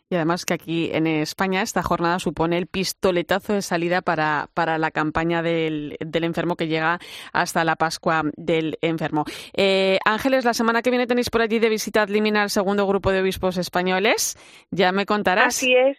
[0.10, 4.80] Y además que aquí en España esta jornada supone el pistoletazo de salida para, para
[4.80, 7.00] la campaña del, del enfermo que llega
[7.32, 9.26] hasta la Pascua del enfermo.
[9.54, 13.12] Eh, Ángeles, la semana que viene tenéis por allí de visita Limina al segundo grupo
[13.12, 14.36] de obispos españoles.
[14.72, 15.58] Ya me contarás.
[15.58, 15.98] Así es.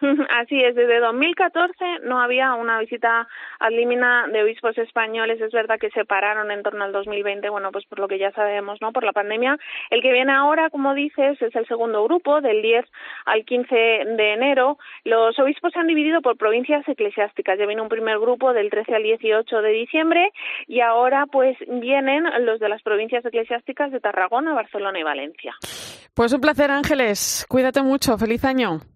[0.30, 3.26] Así es, desde 2014 no había una visita
[3.58, 5.40] al límina de obispos españoles.
[5.40, 8.30] Es verdad que se pararon en torno al 2020, bueno, pues por lo que ya
[8.32, 8.92] sabemos, ¿no?
[8.92, 9.58] Por la pandemia.
[9.90, 12.84] El que viene ahora, como dices, es el segundo grupo, del 10
[13.24, 14.78] al 15 de enero.
[15.04, 17.58] Los obispos se han dividido por provincias eclesiásticas.
[17.58, 20.30] Ya viene un primer grupo del 13 al 18 de diciembre
[20.66, 25.54] y ahora, pues, vienen los de las provincias eclesiásticas de Tarragona, Barcelona y Valencia.
[26.14, 27.46] Pues un placer, Ángeles.
[27.48, 28.16] Cuídate mucho.
[28.16, 28.95] Feliz año.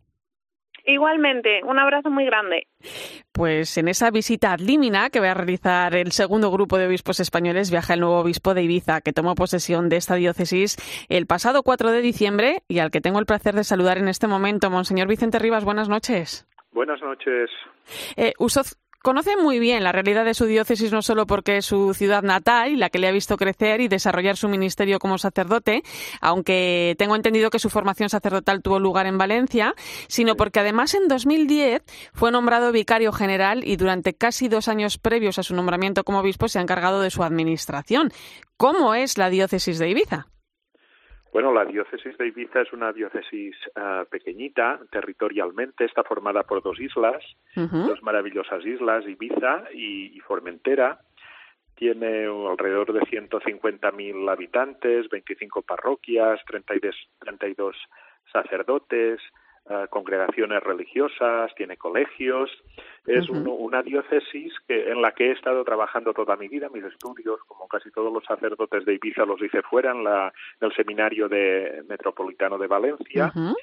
[0.91, 2.67] Igualmente, un abrazo muy grande.
[3.33, 7.21] Pues en esa visita ad limina que va a realizar el segundo grupo de obispos
[7.21, 10.77] españoles viaja el nuevo obispo de Ibiza, que tomó posesión de esta diócesis
[11.09, 14.27] el pasado 4 de diciembre y al que tengo el placer de saludar en este
[14.27, 14.69] momento.
[14.69, 16.49] Monseñor Vicente Rivas, buenas noches.
[16.73, 17.51] Buenas noches.
[18.17, 18.33] Eh,
[19.03, 22.73] Conoce muy bien la realidad de su diócesis no solo porque es su ciudad natal
[22.73, 25.83] y la que le ha visto crecer y desarrollar su ministerio como sacerdote,
[26.21, 29.75] aunque tengo entendido que su formación sacerdotal tuvo lugar en Valencia,
[30.07, 31.83] sino porque además en 2010
[32.13, 36.49] fue nombrado vicario general y durante casi dos años previos a su nombramiento como obispo
[36.49, 38.13] se ha encargado de su administración.
[38.59, 40.27] ¿Cómo es la diócesis de Ibiza?
[41.33, 46.81] Bueno, la diócesis de Ibiza es una diócesis uh, pequeñita, territorialmente, está formada por dos
[46.81, 47.23] islas,
[47.57, 47.87] uh -huh.
[47.87, 50.99] dos maravillosas islas, Ibiza y, y Formentera.
[51.77, 57.77] Tiene alrededor de 150.000 habitantes, 25 parroquias, 32, 32
[58.33, 59.21] sacerdotes,
[59.71, 62.51] uh, congregaciones religiosas, tiene colegios.
[63.07, 63.41] Es uh -huh.
[63.41, 67.41] un, una diócesis que, en la que he estado trabajando toda mi vida, mis estudios,
[67.47, 71.29] como casi todos los sacerdotes de Ibiza, los hice fuera en, la, en el seminario
[71.29, 73.33] de, metropolitano de Valencia.
[73.35, 73.55] Uh -huh.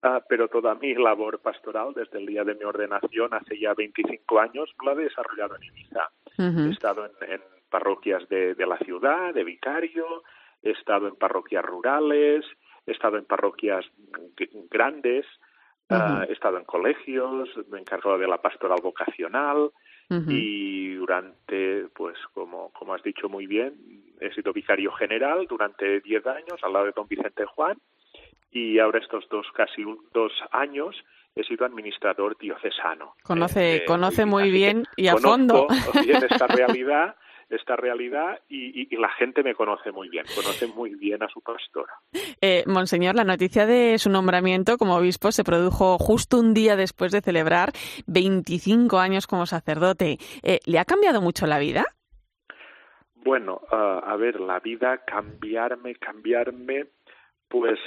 [0.00, 4.38] Uh, pero toda mi labor pastoral desde el día de mi ordenación hace ya 25
[4.38, 6.08] años la he desarrollado en Ibiza.
[6.38, 6.68] Uh -huh.
[6.68, 10.22] He estado en, en parroquias de, de, la ciudad, de vicario,
[10.62, 12.44] he estado en parroquias rurales,
[12.86, 13.84] he estado en parroquias
[14.70, 15.26] grandes,
[15.90, 16.28] uh -huh.
[16.28, 19.56] he estado en colegios, me he encargado de la pastoral vocacional
[20.10, 20.32] uh -huh.
[20.32, 23.74] y durante, pues como, como has dicho muy bien,
[24.20, 27.78] he sido vicario general durante 10 años al lado de don Vicente Juan
[28.50, 30.96] y ahora estos dos casi dos años
[31.34, 33.14] he sido administrador diocesano.
[33.22, 35.68] Conoce, eh, conoce muy bien y a fondo
[36.04, 37.14] bien esta realidad
[37.50, 41.28] esta realidad y, y, y, la gente me conoce muy bien, conoce muy bien a
[41.28, 41.92] su pastora.
[42.40, 47.12] Eh, Monseñor, la noticia de su nombramiento como obispo se produjo justo un día después
[47.12, 47.72] de celebrar
[48.06, 50.18] 25 años como sacerdote.
[50.42, 51.84] Eh, ¿Le ha cambiado mucho la vida?
[53.24, 53.74] Bueno, uh,
[54.04, 56.86] a ver, la vida, cambiarme, cambiarme,
[57.48, 57.78] pues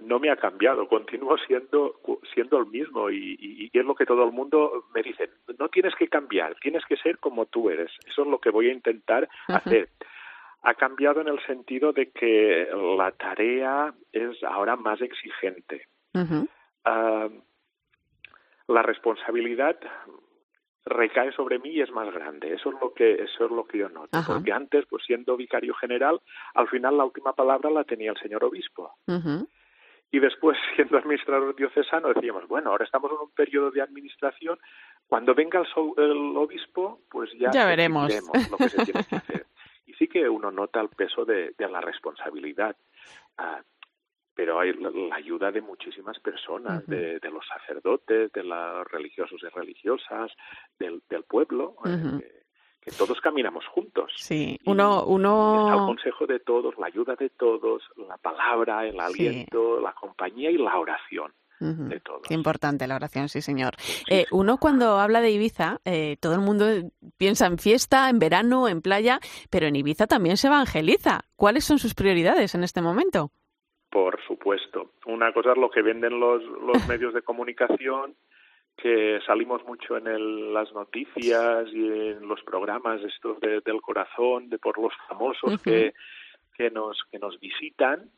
[0.00, 1.96] no me ha cambiado, continúo siendo
[2.32, 5.68] siendo el mismo y, y, y, es lo que todo el mundo me dice, no
[5.68, 7.90] tienes que cambiar, tienes que ser como tú eres.
[8.06, 9.56] Eso es lo que voy a intentar uh -huh.
[9.56, 9.88] hacer.
[10.62, 15.86] Ha cambiado en el sentido de que la tarea es ahora más exigente.
[16.14, 16.48] Uh -huh.
[16.86, 17.42] uh,
[18.68, 19.76] la responsabilidad
[20.84, 22.54] recae sobre mí y es más grande.
[22.54, 24.08] Eso es lo que eso es lo que yo noto.
[24.12, 24.34] Ajá.
[24.34, 26.20] Porque antes, pues siendo vicario general,
[26.54, 28.94] al final la última palabra la tenía el señor obispo.
[29.06, 29.48] Uh -huh.
[30.10, 34.58] Y después, siendo administrador diocesano, decíamos, bueno, ahora estamos en un periodo de administración.
[35.06, 38.12] Cuando venga el, el obispo, pues ya, ya veremos
[38.50, 39.46] lo que se tiene que hacer.
[39.84, 42.74] Y sí que uno nota el peso de, de la responsabilidad.
[43.38, 43.60] Uh,
[44.34, 46.94] pero hay la ayuda de muchísimas personas, uh -huh.
[46.94, 50.30] de, de, los sacerdotes, de los religiosos y religiosas,
[50.78, 52.22] del, del pueblo, uh -huh.
[52.22, 52.42] eh,
[52.80, 54.10] que, todos caminamos juntos.
[54.16, 55.04] Sí, uno...
[55.04, 55.72] uno...
[55.72, 59.82] el consejo de todos, la ayuda de todos, la palabra, el aliento, sí.
[59.84, 61.32] la compañía y la oración.
[61.60, 61.88] Uh -huh.
[61.88, 62.22] De todos.
[62.26, 63.74] Qué importante la oración, sí, señor.
[63.78, 66.64] Sí, eh, uno cuando habla de Ibiza, eh, todo el mundo
[67.18, 71.24] piensa en fiesta, en verano, en playa, pero en Ibiza también se evangeliza.
[71.36, 73.30] ¿Cuáles son sus prioridades en este momento?
[73.92, 74.92] Por supuesto.
[75.04, 78.16] Una cosa es lo que venden los, los medios de comunicación,
[78.74, 84.48] que salimos mucho en el, las noticias y en los programas estos de, del corazón,
[84.48, 85.62] de por los famosos uh -huh.
[85.62, 85.92] que,
[86.56, 88.10] que, nos, que nos visitan.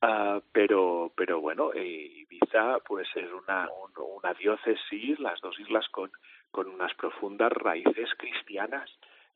[0.00, 3.90] Uh, pero pero bueno eh, Ibiza pues es una un,
[4.22, 6.08] una diócesis las dos islas con
[6.52, 8.88] con unas profundas raíces cristianas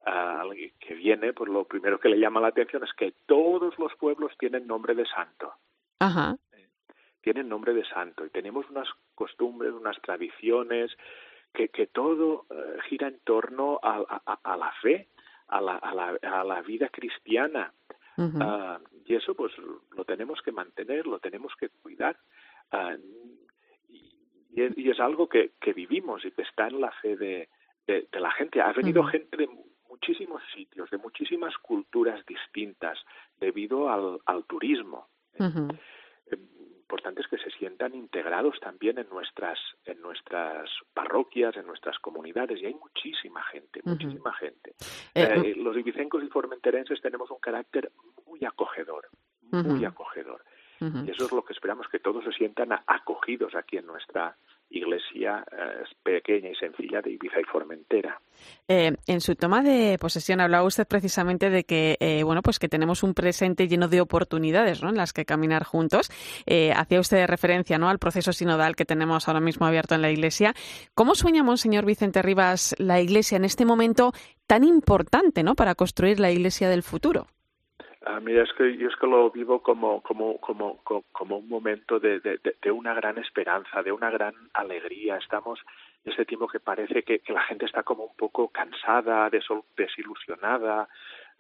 [0.07, 3.93] uh, que viene pues lo primero que le llama la atención es que todos los
[3.97, 5.53] pueblos tienen nombre de santo
[6.03, 6.37] Ajá.
[7.21, 10.91] Tienen nombre de santo y tenemos unas costumbres, unas tradiciones,
[11.55, 15.09] que, que todo uh, gira en torno a, a, a, la fe,
[15.49, 17.73] a la, a la, a la vida cristiana.
[18.17, 18.81] Uh -huh.
[18.81, 19.53] uh, y eso pues
[19.97, 22.17] lo tenemos que mantener, lo tenemos que cuidar.
[23.89, 27.49] Y, y, es, algo que, que, vivimos y que está en la fe de,
[27.87, 28.61] de, de la gente.
[28.61, 29.11] Ha venido -huh.
[29.11, 29.49] gente de
[29.89, 32.99] muchísimos sitios, de muchísimas culturas distintas,
[33.39, 35.12] debido al, al turismo.
[35.43, 35.79] Uh -huh
[36.93, 42.61] importante es que se sientan integrados también en nuestras en nuestras parroquias, en nuestras comunidades
[42.61, 44.75] y hay muchísima gente, muchísima gente.
[45.15, 47.91] Eh, los ibicencos y formenterenses tenemos un carácter
[48.27, 49.09] muy acogedor,
[49.51, 50.45] muy acogedor.
[50.81, 54.37] Y eso es lo que esperamos que todos se sientan acogidos aquí en nuestra
[54.73, 58.21] iglesia eh, pequeña y sencilla de Ibiza y Formentera.
[58.67, 62.69] Eh, en su toma de posesión hablaba usted precisamente de que eh, bueno pues que
[62.69, 64.89] tenemos un presente lleno de oportunidades ¿no?
[64.89, 66.11] en las que caminar juntos.
[66.75, 67.89] hacía usted referencia ¿no?
[67.89, 70.55] al proceso sinodal que tenemos ahora mismo abierto en la iglesia.
[70.95, 74.13] ¿Cómo sueña Monseñor Vicente Rivas la iglesia en este momento
[74.47, 75.55] tan importante ¿no?
[75.55, 77.27] para construir la iglesia del futuro?
[78.05, 80.81] Ah, mira, es que yo es que lo vivo como, como, como,
[81.13, 85.17] como un momento de, de, de, una gran esperanza, de una gran alegría.
[85.17, 85.61] Estamos
[86.05, 89.31] en este tiempo que parece que, que la gente está como un poco cansada,
[89.77, 90.89] desilusionada,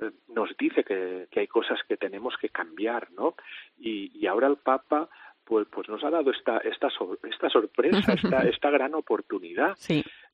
[0.01, 3.35] eh, nos dice que, que hay cosas que tenemos que cambiar, ¿no?
[3.81, 5.09] Y, y ahora el Papa
[5.45, 6.89] pues, pues nos ha dado esta, esta,
[7.29, 9.77] esta sorpresa, esta, esta gran oportunidad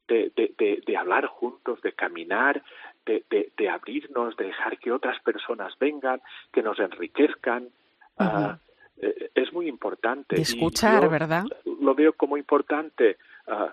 [0.07, 2.63] de, de, de, hablar juntos, de caminar,
[3.31, 6.21] de, de, abrirnos, de dejar que otras personas vengan,
[6.53, 7.69] que nos enriquezcan.
[8.19, 8.59] Ah,
[8.99, 10.41] eh, es muy importante.
[10.41, 11.45] escuchar, ¿verdad?
[11.81, 13.17] Lo veo como importante.
[13.47, 13.71] Uh,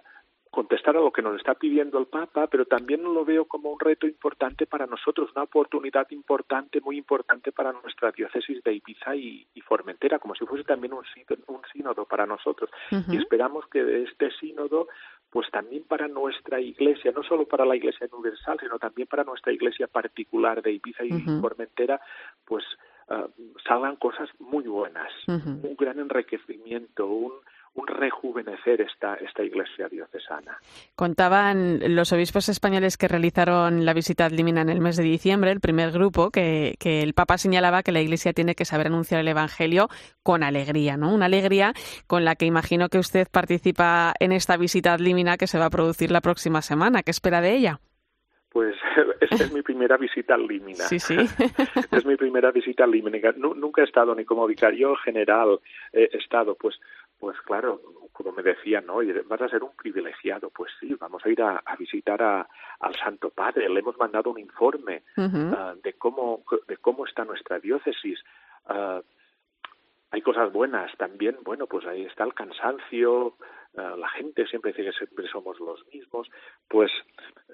[0.56, 3.80] contestar a lo que nos está pidiendo el Papa, pero también lo veo como un
[3.80, 9.46] reto importante para nosotros, una oportunidad importante, muy importante para nuestra diócesis de Ibiza y,
[9.66, 11.04] Formentera, como si fuese también un,
[11.48, 12.70] un sínodo para nosotros.
[13.10, 14.88] Y esperamos que de este sínodo,
[15.36, 19.52] pues también para nuestra iglesia, no solo para la iglesia universal, sino también para nuestra
[19.52, 21.12] iglesia particular de Ibiza y
[21.42, 22.00] Formentera,
[22.46, 22.64] pues
[23.10, 23.28] uh,
[23.68, 27.34] salgan cosas muy buenas, un gran enriquecimiento, un
[27.76, 30.58] un rejuvenecer esta, esta iglesia diocesana.
[30.96, 35.52] Contaban los obispos españoles que realizaron la visita al Limina en el mes de diciembre,
[35.52, 39.20] el primer grupo, que, que, el Papa señalaba que la iglesia tiene que saber anunciar
[39.20, 39.90] el Evangelio
[40.24, 41.14] con alegría, ¿no?
[41.14, 41.74] Una alegría
[42.08, 45.66] con la que imagino que usted participa en esta visita al Limina que se va
[45.66, 47.04] a producir la próxima semana.
[47.04, 47.80] ¿Qué espera de ella?
[48.56, 48.74] Pues
[49.20, 50.86] esta es mi primera visita al Limina.
[50.86, 51.18] Sí, sí.
[51.92, 53.34] es mi primera visita al Limina.
[53.36, 55.60] Nunca he estado ni como vicario general,
[55.92, 56.80] he estado, pues
[57.20, 59.00] pues claro, como me decían, ¿no?
[59.26, 60.50] vas a ser un privilegiado.
[60.50, 62.48] Pues sí, vamos a ir a, visitar a,
[62.80, 63.70] al Santo Padre.
[63.70, 68.20] Le hemos mandado un informe ah, de cómo de cómo está nuestra diócesis.
[68.68, 69.02] Uh,
[70.12, 71.38] hay cosas buenas también.
[71.44, 73.36] Bueno, pues ahí está el cansancio,
[73.78, 76.30] eh, la gente siempre dice que siempre somos los mismos,
[76.70, 76.92] pues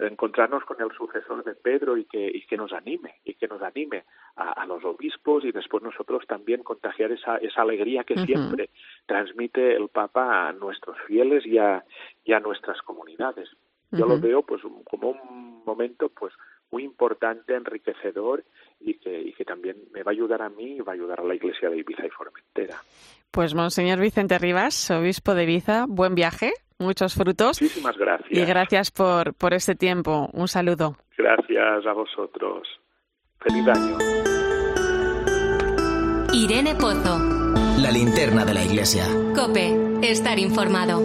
[0.07, 3.61] encontrarnos con el sucesor de Pedro y que, y que nos anime, y que nos
[3.61, 4.03] anime
[4.35, 8.69] a, los obispos y después nosotros también contagiar esa, esa alegría que siempre
[9.05, 11.83] transmite el Papa a nuestros fieles y a,
[12.23, 13.49] y a nuestras comunidades.
[13.91, 16.33] Yo lo veo pues como un momento pues
[16.71, 18.45] muy importante, enriquecedor
[18.79, 21.19] y que, y que también me va a ayudar a mí y va a ayudar
[21.19, 22.77] a la Iglesia de Ibiza y Formentera.
[23.31, 27.61] Pues Monseñor Vicente Rivas, obispo de Ibiza, buen viaje, muchos frutos.
[27.61, 28.31] Muchísimas gracias.
[28.31, 30.29] Y gracias por, por este tiempo.
[30.33, 30.97] Un saludo.
[31.17, 32.67] Gracias a vosotros.
[33.39, 33.97] Feliz año.
[36.33, 37.19] Irene Pozo.
[37.79, 39.03] La linterna de la iglesia.
[39.35, 41.01] Cope, estar informado.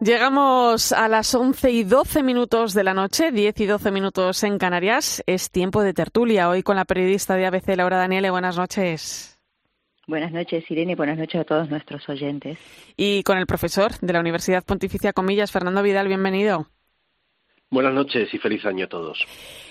[0.00, 4.58] Llegamos a las 11 y 12 minutos de la noche, 10 y 12 minutos en
[4.58, 5.22] Canarias.
[5.26, 6.50] Es tiempo de tertulia.
[6.50, 8.30] Hoy con la periodista de ABC, Laura Daniele.
[8.30, 9.33] Buenas noches.
[10.06, 12.58] Buenas noches, Irene, buenas noches a todos nuestros oyentes.
[12.96, 16.66] Y con el profesor de la Universidad Pontificia Comillas, Fernando Vidal, bienvenido.
[17.70, 19.26] Buenas noches y feliz año a todos.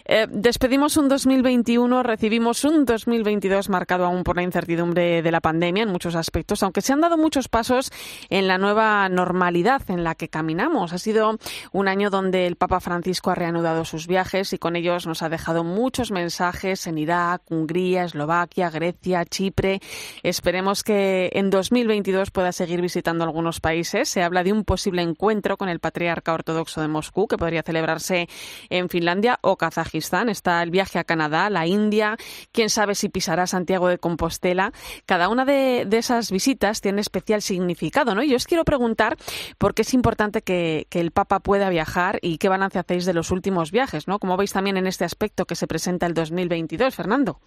[0.05, 5.83] Eh, despedimos un 2021, recibimos un 2022 marcado aún por la incertidumbre de la pandemia
[5.83, 7.91] en muchos aspectos, aunque se han dado muchos pasos
[8.29, 10.91] en la nueva normalidad en la que caminamos.
[10.91, 11.37] Ha sido
[11.71, 15.29] un año donde el Papa Francisco ha reanudado sus viajes y con ellos nos ha
[15.29, 19.79] dejado muchos mensajes en Irak, Hungría, Eslovaquia, Grecia, Chipre.
[20.23, 24.09] Esperemos que en 2022 pueda seguir visitando algunos países.
[24.09, 27.63] Se habla de un posible encuentro con el patriarca ortodoxo de Moscú que podría
[28.69, 32.17] en Finlandia o Kazajistán está el viaje a Canadá, la India,
[32.51, 34.71] quién sabe si pisará Santiago de Compostela.
[35.05, 38.23] Cada una de, esas visitas tiene especial significado, ¿no?
[38.23, 39.17] Y yo os quiero preguntar
[39.57, 43.31] por qué es importante que, el Papa pueda viajar y qué balance hacéis de los
[43.31, 44.19] últimos viajes, ¿no?
[44.19, 47.39] Como veis también en este aspecto que se presenta el 2022, Fernando.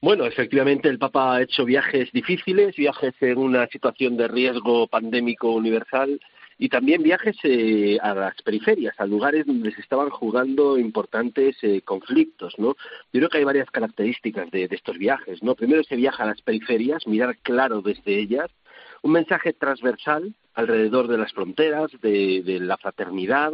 [0.00, 5.50] Bueno, efectivamente el Papa ha hecho viajes difíciles, viajes en una situación de riesgo pandémico
[5.52, 6.20] universal
[6.58, 11.82] y también viajes eh, a las periferias, a lugares donde se estaban jugando importantes eh,
[11.82, 12.76] conflictos, ¿no?
[13.12, 15.54] Yo creo que hay varias características de, estos viajes, ¿no?
[15.54, 18.50] Primero se viaja a las periferias, mirar claro desde ellas,
[19.02, 23.52] un mensaje transversal alrededor de las fronteras, de, la fraternidad,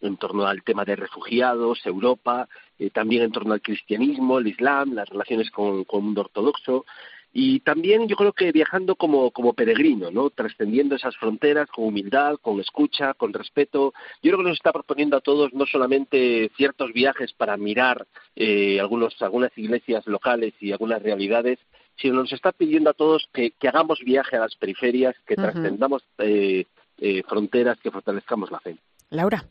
[0.00, 4.94] en torno al tema de refugiados, Europa, eh, también en torno al cristianismo, el Islam,
[4.94, 6.84] las relaciones con, con el mundo ortodoxo,
[7.32, 10.30] y también yo creo que viajando como, como peregrino, ¿no?
[10.30, 13.92] Trascendiendo esas fronteras con humildad, con escucha, con respeto.
[14.22, 18.80] Yo creo que nos está proponiendo a todos no solamente ciertos viajes para mirar eh,
[18.80, 21.58] algunos, algunas iglesias locales y algunas realidades,
[22.00, 26.04] sino nos está pidiendo a todos que, que hagamos viaje a las periferias, que trascendamos
[26.18, 26.64] eh,
[26.98, 28.76] eh, fronteras, que fortalezcamos la fe.
[29.10, 29.44] Laura.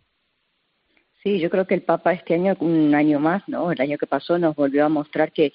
[1.21, 3.71] Sí, yo creo que el Papa este año, un año más, ¿no?
[3.71, 5.53] El año que pasó nos volvió a mostrar que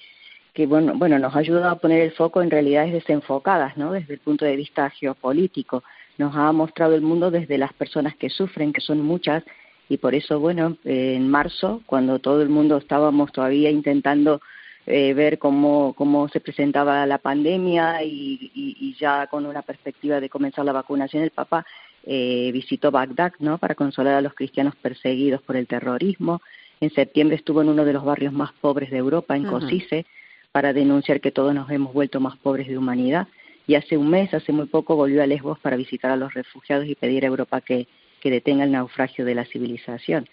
[0.54, 3.92] que bueno, bueno, nos ayuda a poner el foco en realidades desenfocadas, ¿no?
[3.92, 5.82] Desde el punto de vista geopolítico.
[6.18, 9.44] Nos ha mostrado el mundo desde las personas que sufren, que son muchas,
[9.88, 14.40] y por eso, bueno, en marzo, cuando todo el mundo estábamos todavía intentando
[14.86, 20.28] eh, ver cómo, cómo se presentaba la pandemia y, y, ya con una perspectiva de
[20.28, 21.66] comenzar la vacunación, el Papa
[22.04, 23.58] eh, visitó Bagdad, ¿no?
[23.58, 26.40] Para consolar a los cristianos perseguidos por el terrorismo.
[26.80, 30.06] En septiembre estuvo en uno de los barrios más pobres de Europa, en Cosice,
[30.52, 33.28] para denunciar que todos nos hemos vuelto más pobres de humanidad.
[33.66, 36.86] Y hace un mes, hace muy poco, volvió a Lesbos para visitar a los refugiados
[36.86, 37.86] y pedir a Europa que,
[38.20, 40.28] que detenga el naufragio de la civilización.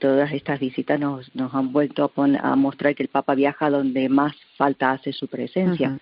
[0.00, 4.08] Todas estas visitas nos, nos han vuelto a, a mostrar que el Papa viaja donde
[4.08, 5.98] más falta hace su presencia.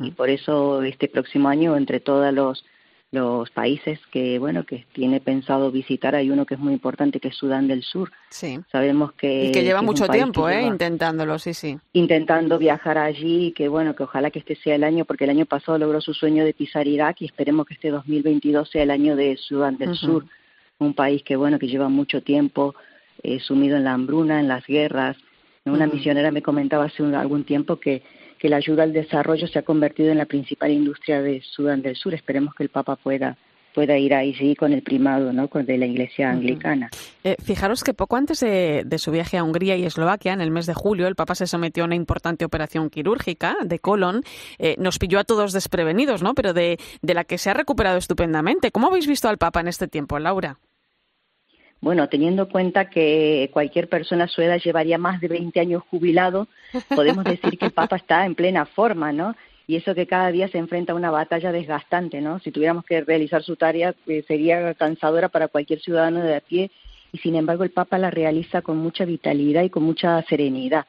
[0.00, 2.64] Y por eso este próximo año, entre todos los
[3.12, 7.28] los países que bueno que tiene pensado visitar hay uno que es muy importante que
[7.28, 8.10] es Sudán del Sur.
[8.30, 8.58] Sí.
[8.72, 11.78] Sabemos que y que lleva mucho tiempo eh intentándolo sí sí.
[11.92, 15.44] Intentando viajar allí que bueno que ojalá que este sea el año porque el año
[15.44, 19.14] pasado logró su sueño de pisar Irak y esperemos que este 2022 sea el año
[19.14, 20.24] de Sudán del Sur.
[20.78, 22.74] Un país que bueno que lleva mucho tiempo
[23.22, 25.18] eh, sumido en la hambruna en las guerras.
[25.66, 28.02] Una misionera me comentaba hace algún tiempo que
[28.42, 31.94] que la ayuda al desarrollo se ha convertido en la principal industria de Sudán del
[31.94, 32.12] Sur.
[32.12, 33.38] Esperemos que el Papa pueda
[33.72, 35.48] pueda ir ahí sí con el primado ¿no?
[35.48, 36.90] de la Iglesia anglicana.
[37.22, 40.66] Eh, fijaros que poco antes de, su viaje a Hungría y Eslovaquia, en el mes
[40.66, 44.24] de julio, el Papa se sometió a una importante operación quirúrgica de colon.
[44.58, 46.34] Eh, nos pilló a todos desprevenidos, ¿no?
[46.34, 48.72] pero de, de la que se ha recuperado estupendamente.
[48.72, 50.58] ¿Cómo habéis visto al Papa en este tiempo, Laura?
[51.82, 56.46] Bueno, teniendo en cuenta que cualquier persona a llevaría más de 20 años jubilado,
[56.94, 59.34] podemos decir que el Papa está en plena forma, ¿no?
[59.66, 62.38] Y eso que cada día se enfrenta a una batalla desgastante, ¿no?
[62.38, 66.70] Si tuviéramos que realizar su tarea, eh, sería cansadora para cualquier ciudadano de a pie,
[67.12, 70.86] y sin embargo el Papa la realiza con mucha vitalidad y con mucha serenidad.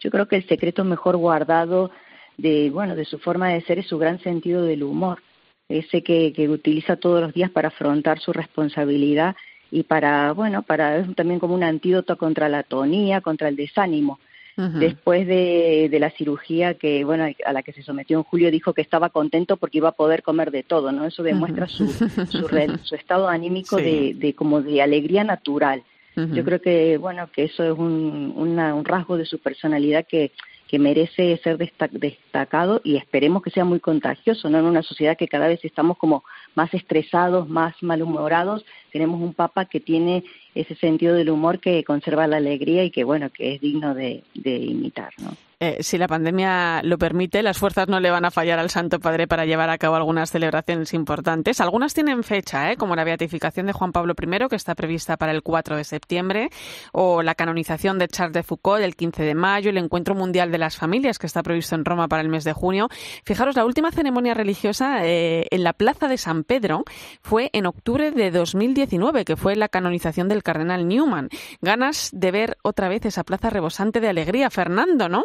[0.00, 1.92] Yo creo que el secreto mejor guardado
[2.36, 5.22] de, bueno, de su forma de ser es su gran sentido del humor,
[5.68, 9.36] ese que, que utiliza todos los días para afrontar su responsabilidad
[9.72, 14.20] y para, bueno, para es también como un antídoto contra la atonía, contra el desánimo.
[14.54, 18.74] Después de, de, la cirugía que, bueno, a la que se sometió en julio, dijo
[18.74, 21.06] que estaba contento porque iba a poder comer de todo, ¿no?
[21.06, 22.48] Eso demuestra su, su,
[22.84, 25.82] su, estado anímico de, de, como de alegría natural.
[26.14, 30.32] Yo creo que, bueno, que eso es un, un rasgo de su personalidad que,
[30.72, 34.58] que merece ser destacado y esperemos que sea muy contagioso, ¿no?
[34.58, 36.24] En una sociedad que cada vez estamos como
[36.54, 40.24] más estresados, más malhumorados, tenemos un papa que tiene
[40.54, 44.22] ese sentido del humor que conserva la alegría y que bueno que es digno de,
[44.34, 45.34] imitar ¿no?
[45.64, 48.98] Eh, si la pandemia lo permite, las fuerzas no le van a fallar al Santo
[48.98, 51.60] Padre para llevar a cabo algunas celebraciones importantes.
[51.60, 52.76] Algunas tienen fecha, ¿eh?
[52.76, 56.50] como la beatificación de Juan Pablo I, que está prevista para el 4 de septiembre,
[56.90, 60.58] o la canonización de Charles de Foucault el 15 de mayo, el Encuentro Mundial de
[60.58, 62.88] las Familias, que está previsto en Roma para el mes de junio.
[63.24, 66.82] Fijaros, la última ceremonia religiosa eh, en la Plaza de San Pedro
[67.20, 71.28] fue en octubre de 2019, que fue la canonización del cardenal Newman.
[71.60, 75.22] Ganas de ver otra vez esa plaza rebosante de alegría, Fernando, ¿no?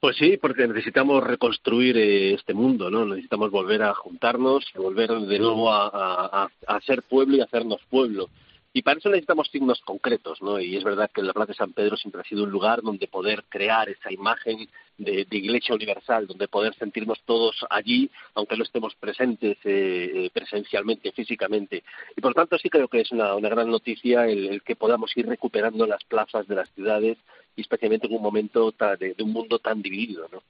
[0.00, 3.04] Pues sí, porque necesitamos reconstruir eh, este mundo, ¿no?
[3.04, 8.28] Necesitamos volver a juntarnos, volver de nuevo a, a, ser pueblo y hacernos pueblo.
[8.72, 10.60] Y para eso necesitamos signos concretos, ¿no?
[10.60, 13.08] Y es verdad que la Plaza de San Pedro siempre ha sido un lugar donde
[13.08, 14.68] poder crear esa imagen
[14.98, 21.10] de, iglesia universal, donde poder sentirnos todos allí, aunque no estemos presentes eh, eh, presencialmente,
[21.10, 21.82] físicamente.
[22.16, 25.26] Y por tanto sí creo que es una, una gran noticia el, que podamos ir
[25.26, 27.18] recuperando las plazas de las ciudades
[27.62, 30.42] especialmente en un momento de, un mundo tan dividido, ¿no?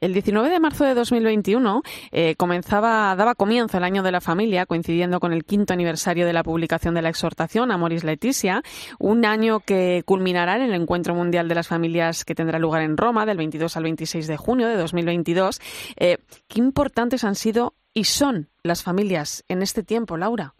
[0.00, 4.66] El 19 de marzo de 2021 eh, comenzaba, daba comienzo el año de la familia,
[4.66, 8.62] coincidiendo con el quinto aniversario de la publicación de la exhortación a Moris Leticia,
[8.98, 12.96] un año que culminará en el Encuentro Mundial de las Familias que tendrá lugar en
[12.96, 15.60] Roma del 22 al 26 de junio de 2022.
[15.96, 20.54] Eh, ¿Qué importantes han sido y son las familias en este tiempo, Laura?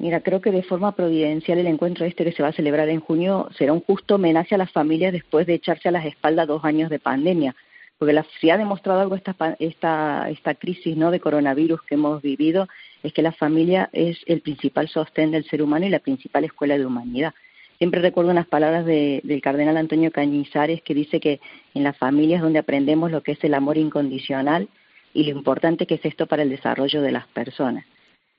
[0.00, 3.00] Mira, creo que de forma providencial el encuentro este que se va a celebrar en
[3.00, 6.64] junio será un justo homenaje a las familias después de echarse a las espaldas dos
[6.64, 7.56] años de pandemia,
[7.98, 11.10] porque la, si ha demostrado algo esta, esta, esta crisis ¿no?
[11.10, 12.68] de coronavirus que hemos vivido,
[13.02, 16.78] es que la familia es el principal sostén del ser humano y la principal escuela
[16.78, 17.34] de humanidad.
[17.78, 21.40] Siempre recuerdo unas palabras de, del cardenal Antonio Cañizares que dice que
[21.74, 24.68] en las familias donde aprendemos lo que es el amor incondicional
[25.12, 27.84] y lo importante que es esto para el desarrollo de las personas.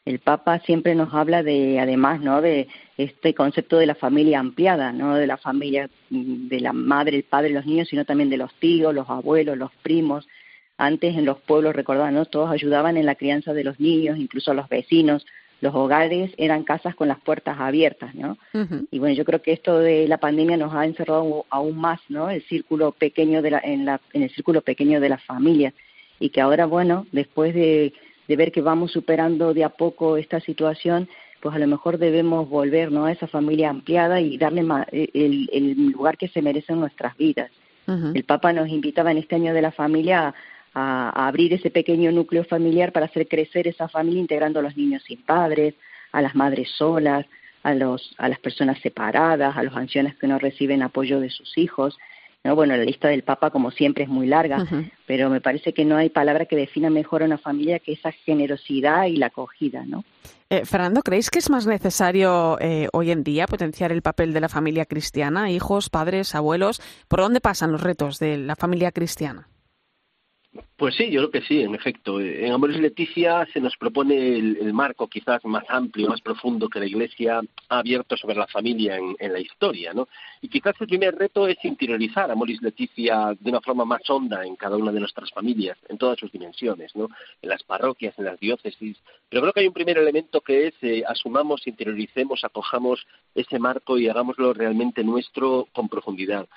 [0.06, 2.42] El Papa siempre nos habla de, además, ¿no?
[2.42, 7.24] De este concepto de la familia ampliada, no de la familia de la madre, el
[7.24, 10.28] padre, los niños, sino también de los tíos, los abuelos, los primos.
[10.78, 12.26] Antes en los pueblos, recordaban, ¿no?
[12.26, 15.26] Todos ayudaban en la crianza de los niños, incluso los vecinos,
[15.62, 18.38] los hogares eran casas con las puertas abiertas, ¿no?
[18.92, 22.30] Y bueno, yo creo que esto de la pandemia nos ha encerrado aún más, ¿no?
[22.30, 25.74] El círculo pequeño de la, en, la, en el círculo pequeño de las familias
[26.20, 27.94] y que ahora, bueno, después de,
[28.30, 31.10] de ver que vamos superando de a poco esta situación,
[31.42, 33.06] pues a lo mejor debemos volver, ¿no?
[33.06, 37.18] A esa familia ampliada y darle eh, el, el lugar que se merece en nuestras
[37.18, 37.52] vidas.
[38.14, 40.36] El Papa nos invitaba en este año de la familia
[40.76, 45.02] a, abrir ese pequeño núcleo familiar para hacer crecer esa familia integrando a los niños
[45.08, 45.74] sin padres,
[46.12, 47.26] a las madres solas,
[47.64, 51.58] a, los, a las personas separadas, a los ancianos que no reciben apoyo de sus
[51.58, 51.98] hijos.
[52.44, 52.56] ¿No?
[52.56, 54.66] Bueno, la lista del Papa, como siempre, es muy larga,
[55.06, 58.12] pero me parece que no hay palabra que defina mejor a una familia que esa
[58.12, 60.04] generosidad y la acogida, ¿no?
[60.52, 64.42] Eh, Fernando, ¿creéis que es más necesario eh, hoy en día potenciar el papel de
[64.42, 65.52] la familia cristiana?
[65.52, 66.82] Hijos, padres, abuelos.
[67.08, 69.48] ¿Por dónde pasan los retos de la familia cristiana?
[70.78, 72.20] Pues sí, yo creo que sí, en efecto.
[72.20, 76.88] En Amores Leticia se nos propone el, marco quizás más amplio, más profundo que la
[76.88, 80.08] Iglesia ha abierto sobre la familia en, la historia, ¿no?
[80.42, 84.56] Y quizás el primer reto es interiorizar Amoris Leticia de una forma más honda en
[84.56, 87.10] cada una de nuestras familias, en todas sus dimensiones, ¿no?
[87.42, 88.98] En las parroquias, en las diócesis.
[89.30, 94.00] Pero creo que hay un primer elemento que es eh, asumamos, interioricemos, acojamos ese marco
[94.00, 96.48] y hagámoslo realmente nuestro con profundidad.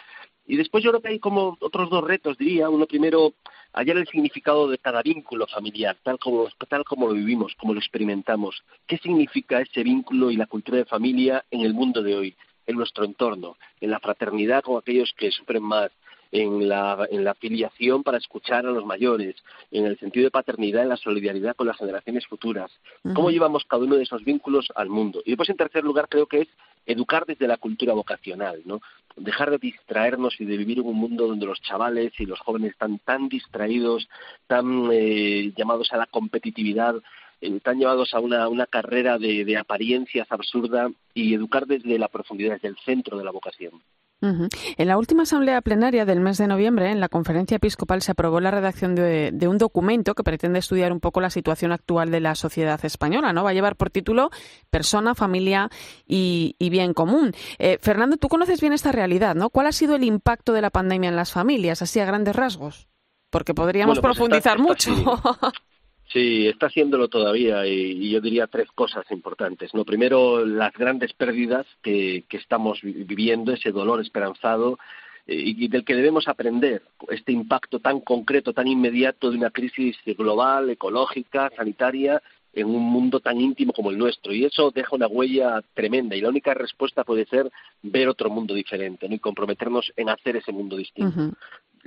[0.46, 2.68] Y después yo creo que hay como otros dos retos, diría.
[2.68, 3.32] Uno primero,
[3.72, 7.80] hallar el significado de cada vínculo familiar, tal como, tal como lo vivimos, como lo
[7.80, 8.62] experimentamos.
[8.86, 12.36] ¿Qué significa ese vínculo y la cultura de familia en el mundo de hoy,
[12.66, 15.90] en nuestro entorno, en la fraternidad con aquellos que sufren más,
[16.32, 19.36] en la, en la filiación para escuchar a los mayores,
[19.70, 22.70] en el sentido de paternidad, en la solidaridad con las generaciones futuras.
[23.14, 25.22] ¿Cómo llevamos cada uno de esos vínculos al mundo?
[25.26, 26.48] Y después, en tercer lugar, creo que es
[26.86, 28.80] educar desde la cultura vocacional, ¿no?
[29.16, 32.72] Dejar de distraernos y de vivir en un mundo donde los chavales y los jóvenes
[32.72, 34.08] están tan distraídos,
[34.46, 36.96] tan eh, llamados a la competitividad,
[37.40, 42.54] eh, tan llevados a una, carrera de, de apariencias absurda y educar desde la profundidad,
[42.54, 43.82] desde el centro de la vocación.
[44.22, 48.40] En la última asamblea plenaria del mes de noviembre, en la conferencia episcopal, se aprobó
[48.40, 52.36] la redacción de, un documento que pretende estudiar un poco la situación actual de la
[52.36, 53.32] sociedad española.
[53.32, 53.42] ¿no?
[53.42, 54.30] Va a llevar por título
[54.70, 55.70] Persona, Familia
[56.06, 57.32] y, Bien Común.
[57.58, 59.50] Eh, Fernando, tú conoces bien esta realidad, ¿no?
[59.50, 62.88] ¿Cuál ha sido el impacto de la pandemia en las familias, así a grandes rasgos?
[63.30, 64.92] Porque podríamos pues profundizar mucho.
[66.12, 69.72] Sí, está haciéndolo todavía y, yo diría tres cosas importantes.
[69.72, 74.78] No, primero, las grandes pérdidas que, estamos viviendo, ese dolor esperanzado
[75.26, 79.96] eh, y del que debemos aprender, este impacto tan concreto, tan inmediato de una crisis
[80.04, 82.20] global, ecológica, sanitaria,
[82.54, 84.34] en un mundo tan íntimo como el nuestro.
[84.34, 86.14] Y eso deja una huella tremenda.
[86.14, 87.50] Y la única respuesta puede ser
[87.80, 89.14] ver otro mundo diferente ¿no?
[89.14, 91.32] y comprometernos en hacer ese mundo distinto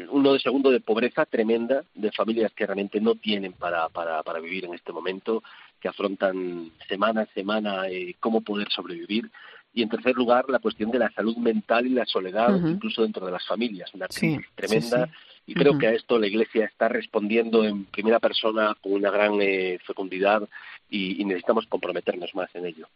[0.10, 4.40] uno de segundo de pobreza tremenda, de familias que realmente no tienen para, para, para
[4.40, 5.44] vivir en este momento,
[5.80, 9.30] que afrontan semana a semana eh, cómo poder sobrevivir.
[9.74, 13.26] Y en tercer lugar, la cuestión de la salud mental y la soledad, incluso dentro
[13.26, 15.10] de las familias, una crisis tremenda.
[15.46, 19.40] Y creo que a esto la Iglesia está respondiendo en primera persona con una gran
[19.42, 20.48] eh, fecundidad
[20.90, 22.88] y necesitamos comprometernos más en ello.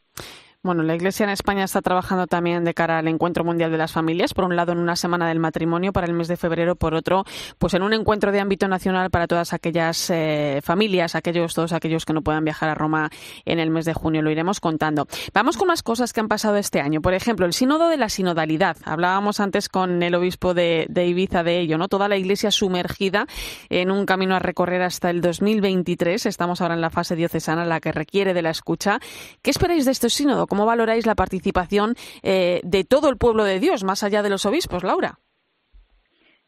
[0.62, 3.93] Bueno, la Iglesia en España está trabajando también de cara al Encuentro Mundial de las
[3.93, 6.95] Familias, por un lado en una semana del matrimonio para el mes de febrero, por
[6.95, 7.24] otro,
[7.57, 12.03] pues en un encuentro de ámbito nacional para todas aquellas eh, familias, aquellos todos aquellos
[12.03, 13.10] que no puedan viajar a Roma
[13.45, 15.07] en el mes de junio, lo iremos contando.
[15.34, 17.01] Vamos con las cosas que han pasado este año.
[17.01, 18.76] Por ejemplo, el sínodo de la sinodalidad.
[18.84, 21.88] Hablábamos antes con el obispo de, de Ibiza de ello, ¿no?
[21.88, 23.28] Toda la Iglesia sumergida
[23.70, 26.26] en un camino a recorrer hasta el 2023.
[26.26, 28.99] Estamos ahora en la fase diocesana, la que requiere de la escucha.
[29.41, 30.49] ¿Qué esperáis de este sínodo?
[30.50, 34.45] ¿Cómo valoráis la participación eh, de todo el pueblo de Dios, más allá de los
[34.45, 35.20] obispos, Laura?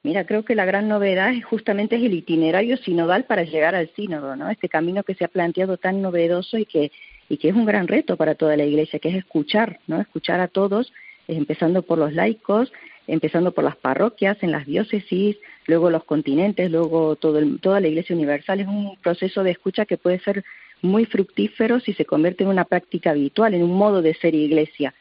[0.03, 3.91] Mira, creo que la gran novedad es justamente es el itinerario sinodal para llegar al
[3.95, 4.49] sínodo, ¿no?
[4.49, 6.91] Este camino que se ha planteado tan novedoso y que
[7.29, 10.01] y que es un gran reto para toda la Iglesia, que es escuchar, ¿no?
[10.01, 10.91] Escuchar a todos,
[11.29, 12.73] empezando por los laicos,
[13.07, 18.17] empezando por las parroquias, en las diócesis, luego los continentes, luego todo toda la Iglesia
[18.17, 18.59] universal.
[18.59, 20.43] Es un proceso de escucha que puede ser
[20.81, 24.93] muy fructífero si se convierte en una práctica habitual, en un modo de ser iglesia.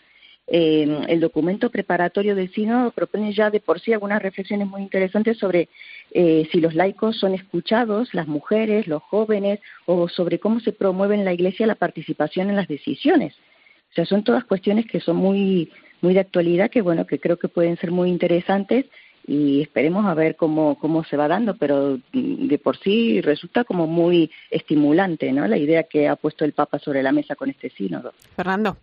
[0.53, 5.39] Eh, el documento preparatorio del sínodo propone ya de por sí algunas reflexiones muy interesantes
[5.39, 5.69] sobre
[6.11, 11.15] eh, si los laicos son escuchados, las mujeres, los jóvenes, o sobre cómo se promueve
[11.15, 13.35] en la iglesia la participación en las decisiones.
[13.91, 15.71] O sea, son todas cuestiones que son muy,
[16.01, 18.87] muy de actualidad que bueno que creo que pueden ser muy interesantes
[19.27, 23.87] y esperemos a ver cómo, cómo se va dando, pero de por sí resulta como
[23.87, 25.47] muy estimulante, ¿no?
[25.47, 28.13] La idea que ha puesto el Papa sobre la mesa con este sínodo.
[28.37, 28.77] Fernando.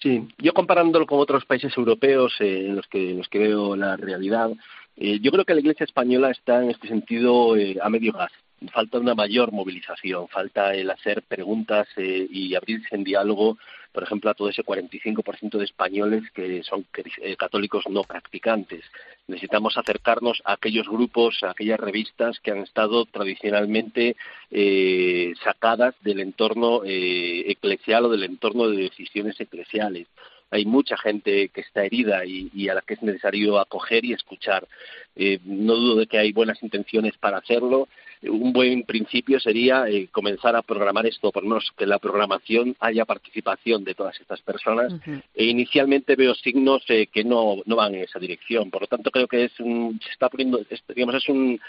[0.00, 3.76] Sí, yo comparándolo con otros países europeos eh, en los que en los que veo
[3.76, 4.50] la realidad,
[4.96, 8.30] eh, yo creo que la Iglesia española está en este sentido eh, a medio gas
[8.72, 13.58] falta una mayor movilización, falta el hacer preguntas eh, y abrirse en diálogo,
[13.92, 16.86] por ejemplo, a todo ese 45% de españoles que son
[17.22, 18.84] eh, católicos no practicantes.
[19.26, 24.16] Necesitamos acercarnos a aquellos grupos, a aquellas revistas que han estado tradicionalmente
[24.50, 30.06] eh, sacadas del entorno eclesial o del entorno de decisiones eclesiales
[30.50, 34.66] hay mucha gente que está herida y, a la que es necesario acoger y escuchar.
[35.44, 37.88] no dudo de que hay buenas intenciones para hacerlo
[38.22, 41.98] un buen principio sería eh, comenzar a programar esto, por lo menos que en la
[41.98, 44.92] programación haya participación de todas estas personas.
[45.34, 48.70] E inicialmente veo signos eh, que no, no van en esa dirección.
[48.70, 50.60] Por lo tanto, creo que es un, se está poniendo,
[50.94, 51.60] digamos, es un,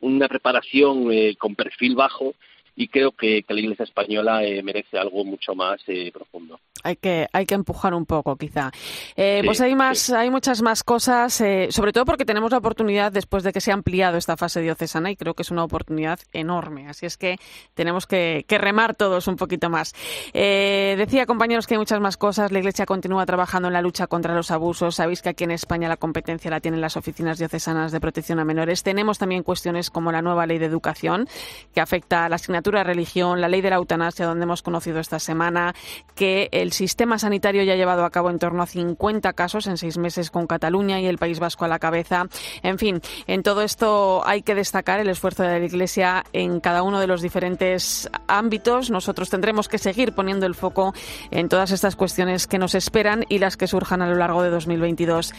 [0.00, 2.34] una preparación eh, con perfil bajo
[2.76, 5.80] y creo que, la Iglesia española merece algo mucho más
[6.12, 8.70] profundo hay que, hay que empujar un poco, quizá.
[9.16, 13.10] Eh, pues hay más, hay muchas más cosas, eh, sobre todo porque tenemos la oportunidad,
[13.10, 16.20] después de que se ha ampliado esta fase diocesana, y creo que es una oportunidad
[16.32, 16.86] enorme.
[16.88, 17.38] Así es que
[17.72, 19.94] tenemos que, remar todos un poquito más.
[20.32, 22.52] Eh, decía, compañeros, que hay muchas más cosas.
[22.52, 24.94] La Iglesia continúa trabajando en la lucha contra los abusos.
[24.94, 28.44] Sabéis que aquí en España la competencia la tienen las oficinas diocesanas de protección a
[28.44, 28.82] menores.
[28.82, 31.26] Tenemos también cuestiones como la nueva ley de educación,
[31.74, 35.00] que afecta a la asignatura de religión, la ley de la eutanasia, donde hemos conocido
[35.00, 35.74] esta semana
[36.14, 39.76] que el sistema sanitario ya ha llevado a cabo en torno a 50 casos en
[39.76, 42.26] seis meses con Cataluña y el País Vasco a la cabeza.
[42.62, 46.82] En fin, en todo esto hay que destacar el esfuerzo de la Iglesia en cada
[46.82, 48.90] uno de los diferentes ámbitos.
[48.90, 50.94] Nosotros tendremos que seguir poniendo el foco
[51.30, 54.50] en todas estas cuestiones que nos esperan y las que surjan a lo largo de
[54.50, 55.32] 2022.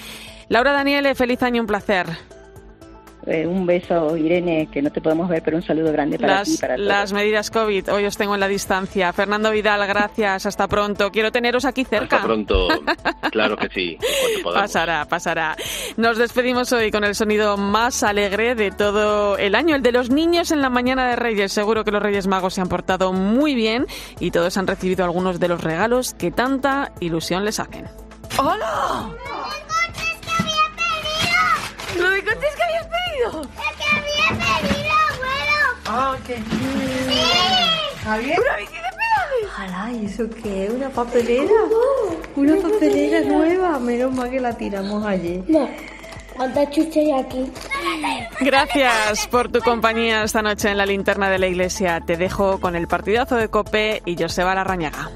[0.49, 2.07] Laura Daniele, feliz año, un placer.
[3.27, 6.47] Eh, un beso, Irene, que no te podemos ver, pero un saludo grande para las,
[6.47, 6.87] ti para todos.
[6.87, 9.11] Las medidas COVID, hoy os tengo en la distancia.
[9.13, 11.11] Fernando Vidal, gracias, hasta pronto.
[11.11, 12.17] Quiero teneros aquí cerca.
[12.17, 12.67] Hasta pronto,
[13.31, 13.97] claro que sí.
[14.43, 15.55] Pasará, pasará.
[15.97, 20.11] Nos despedimos hoy con el sonido más alegre de todo el año, el de los
[20.11, 21.51] niños en la mañana de Reyes.
[21.51, 23.87] Seguro que los Reyes Magos se han portado muy bien
[24.19, 27.85] y todos han recibido algunos de los regalos que tanta ilusión les hacen.
[28.37, 29.09] ¡Hola!
[31.97, 32.54] ¿Lo de coches que habías pedido?
[33.23, 33.31] ¡El
[33.77, 35.59] que había pedido, abuelo!
[35.87, 37.09] ¡Ah, qué bien!
[37.09, 38.03] ¡Sí!
[38.03, 38.39] ¿Javier?
[38.39, 39.45] ¿Una bici de pedales?
[39.45, 40.69] Ojalá, ¿y eso qué?
[40.75, 41.53] ¿Una papelera?
[42.35, 43.79] ¿Una papelera nueva?
[43.79, 45.43] Menos mal que la tiramos ayer.
[45.47, 45.69] No.
[46.35, 47.51] ¿Cuántas chuches hay aquí?
[48.41, 52.01] Gracias por tu compañía esta noche en la linterna de la iglesia.
[52.05, 55.09] Te dejo con el partidazo de Cope y Joseba Larrañaga.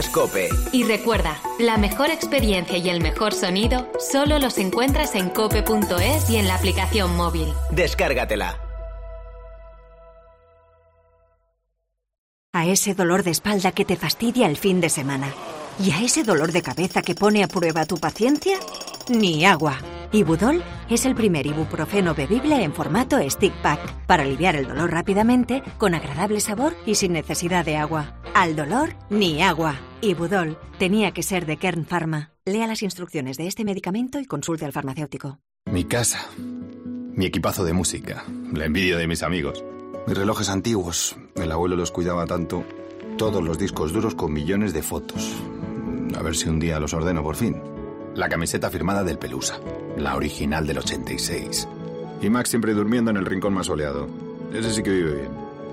[0.00, 0.48] Escuchas Cope.
[0.72, 6.36] Y recuerda, la mejor experiencia y el mejor sonido solo los encuentras en cope.es y
[6.36, 7.52] en la aplicación móvil.
[7.70, 8.58] Descárgatela.
[12.52, 15.32] A ese dolor de espalda que te fastidia el fin de semana.
[15.82, 18.58] ¿Y a ese dolor de cabeza que pone a prueba tu paciencia?
[19.08, 19.78] Ni agua.
[20.12, 25.62] Ibudol es el primer ibuprofeno bebible en formato stick pack para aliviar el dolor rápidamente,
[25.78, 28.20] con agradable sabor y sin necesidad de agua.
[28.34, 29.80] Al dolor, ni agua.
[30.02, 32.32] Ibudol tenía que ser de Kern Pharma.
[32.44, 35.38] Lea las instrucciones de este medicamento y consulte al farmacéutico.
[35.70, 36.28] Mi casa.
[36.36, 38.24] Mi equipazo de música.
[38.52, 39.64] La envidia de mis amigos.
[40.06, 41.16] Mis relojes antiguos.
[41.36, 42.64] El abuelo los cuidaba tanto.
[43.16, 45.40] Todos los discos duros con millones de fotos.
[46.16, 47.60] A ver si un día los ordeno por fin.
[48.14, 49.60] La camiseta firmada del Pelusa,
[49.96, 51.68] la original del 86.
[52.20, 54.08] Y Max siempre durmiendo en el rincón más soleado.
[54.52, 55.30] Ese sí que vive bien.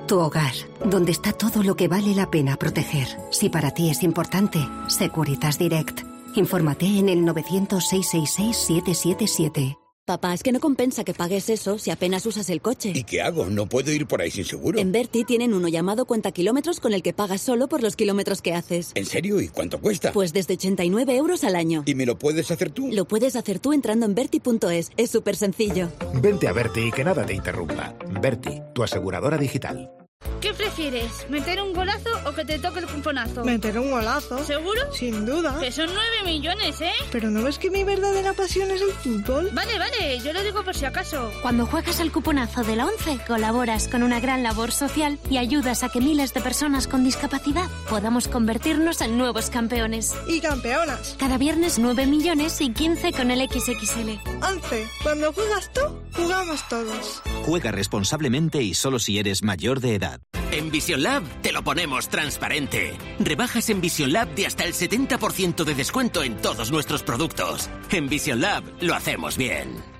[0.07, 0.53] Tu hogar,
[0.85, 3.07] donde está todo lo que vale la pena proteger.
[3.31, 6.01] Si para ti es importante, Securitas Direct.
[6.35, 9.86] Infórmate en el 900-666-777.
[10.07, 12.93] Papá, es que no compensa que pagues eso si apenas usas el coche.
[12.95, 13.47] ¿Y qué hago?
[13.47, 14.79] No puedo ir por ahí sin seguro.
[14.79, 18.41] En Berti tienen uno llamado Cuenta Kilómetros con el que pagas solo por los kilómetros
[18.41, 18.93] que haces.
[18.95, 19.41] ¿En serio?
[19.41, 20.13] ¿Y cuánto cuesta?
[20.13, 21.83] Pues desde 89 euros al año.
[21.85, 22.87] ¿Y me lo puedes hacer tú?
[22.89, 24.91] Lo puedes hacer tú entrando en Berti.es.
[24.95, 25.89] Es súper sencillo.
[26.21, 27.93] Vente a Berti y que nada te interrumpa.
[28.21, 29.91] Berti, tu aseguradora digital.
[30.47, 31.29] ¿Qué prefieres?
[31.29, 33.43] ¿Meter un golazo o que te toque el cuponazo?
[33.43, 34.41] Meter un golazo.
[34.45, 34.79] ¿Seguro?
[34.93, 35.59] Sin duda.
[35.59, 36.93] Que son 9 millones, ¿eh?
[37.11, 39.49] Pero ¿no ves que mi verdadera pasión es el fútbol?
[39.51, 41.33] Vale, vale, yo lo digo por si acaso.
[41.41, 45.83] Cuando juegas al cuponazo de la 11, colaboras con una gran labor social y ayudas
[45.83, 50.15] a que miles de personas con discapacidad podamos convertirnos en nuevos campeones.
[50.29, 51.17] Y campeonas.
[51.19, 54.11] Cada viernes 9 millones y 15 con el XXL.
[54.41, 54.87] 11.
[55.03, 55.81] Cuando juegas tú,
[56.15, 57.21] jugamos todos.
[57.43, 60.21] Juega responsablemente y solo si eres mayor de edad.
[60.51, 62.97] En Vision Lab te lo ponemos transparente.
[63.19, 67.69] Rebajas en Vision Lab de hasta el 70% de descuento en todos nuestros productos.
[67.91, 69.96] En Vision Lab lo hacemos bien.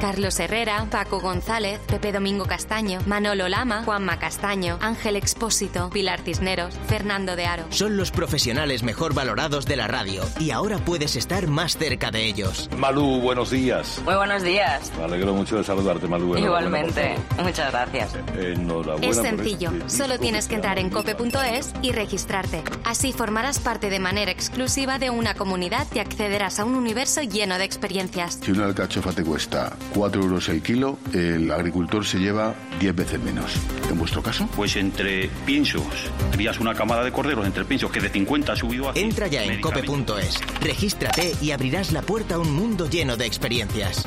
[0.00, 6.74] Carlos Herrera, Paco González, Pepe Domingo Castaño, Manolo Lama, Juanma Castaño, Ángel Expósito, Pilar Cisneros,
[6.86, 7.64] Fernando de Aro.
[7.70, 12.26] Son los profesionales mejor valorados de la radio y ahora puedes estar más cerca de
[12.26, 12.68] ellos.
[12.76, 14.00] Malú, buenos días.
[14.04, 14.92] Muy buenos días.
[14.98, 16.36] Me alegro mucho de saludarte, Malú.
[16.36, 17.16] Igualmente.
[17.42, 18.14] Muchas gracias.
[18.36, 19.06] Enhorabuena.
[19.06, 22.62] Es por sencillo, este solo tienes que entrar en cope.es y registrarte.
[22.84, 27.58] Así formarás parte de manera exclusiva de una comunidad y accederás a un universo lleno
[27.58, 28.40] de experiencias.
[28.42, 33.20] Si una alcachofa te cuesta 4 euros el kilo, el agricultor se lleva 10 veces
[33.20, 33.52] menos.
[33.90, 34.48] ¿En vuestro caso?
[34.56, 35.84] Pues entre piensos,
[36.32, 39.04] crías una camada de corderos entre piensos que de 50 ha subido a 100.
[39.04, 44.06] Entra ya en cope.es, regístrate y abrirás la puerta a un mundo lleno de experiencias.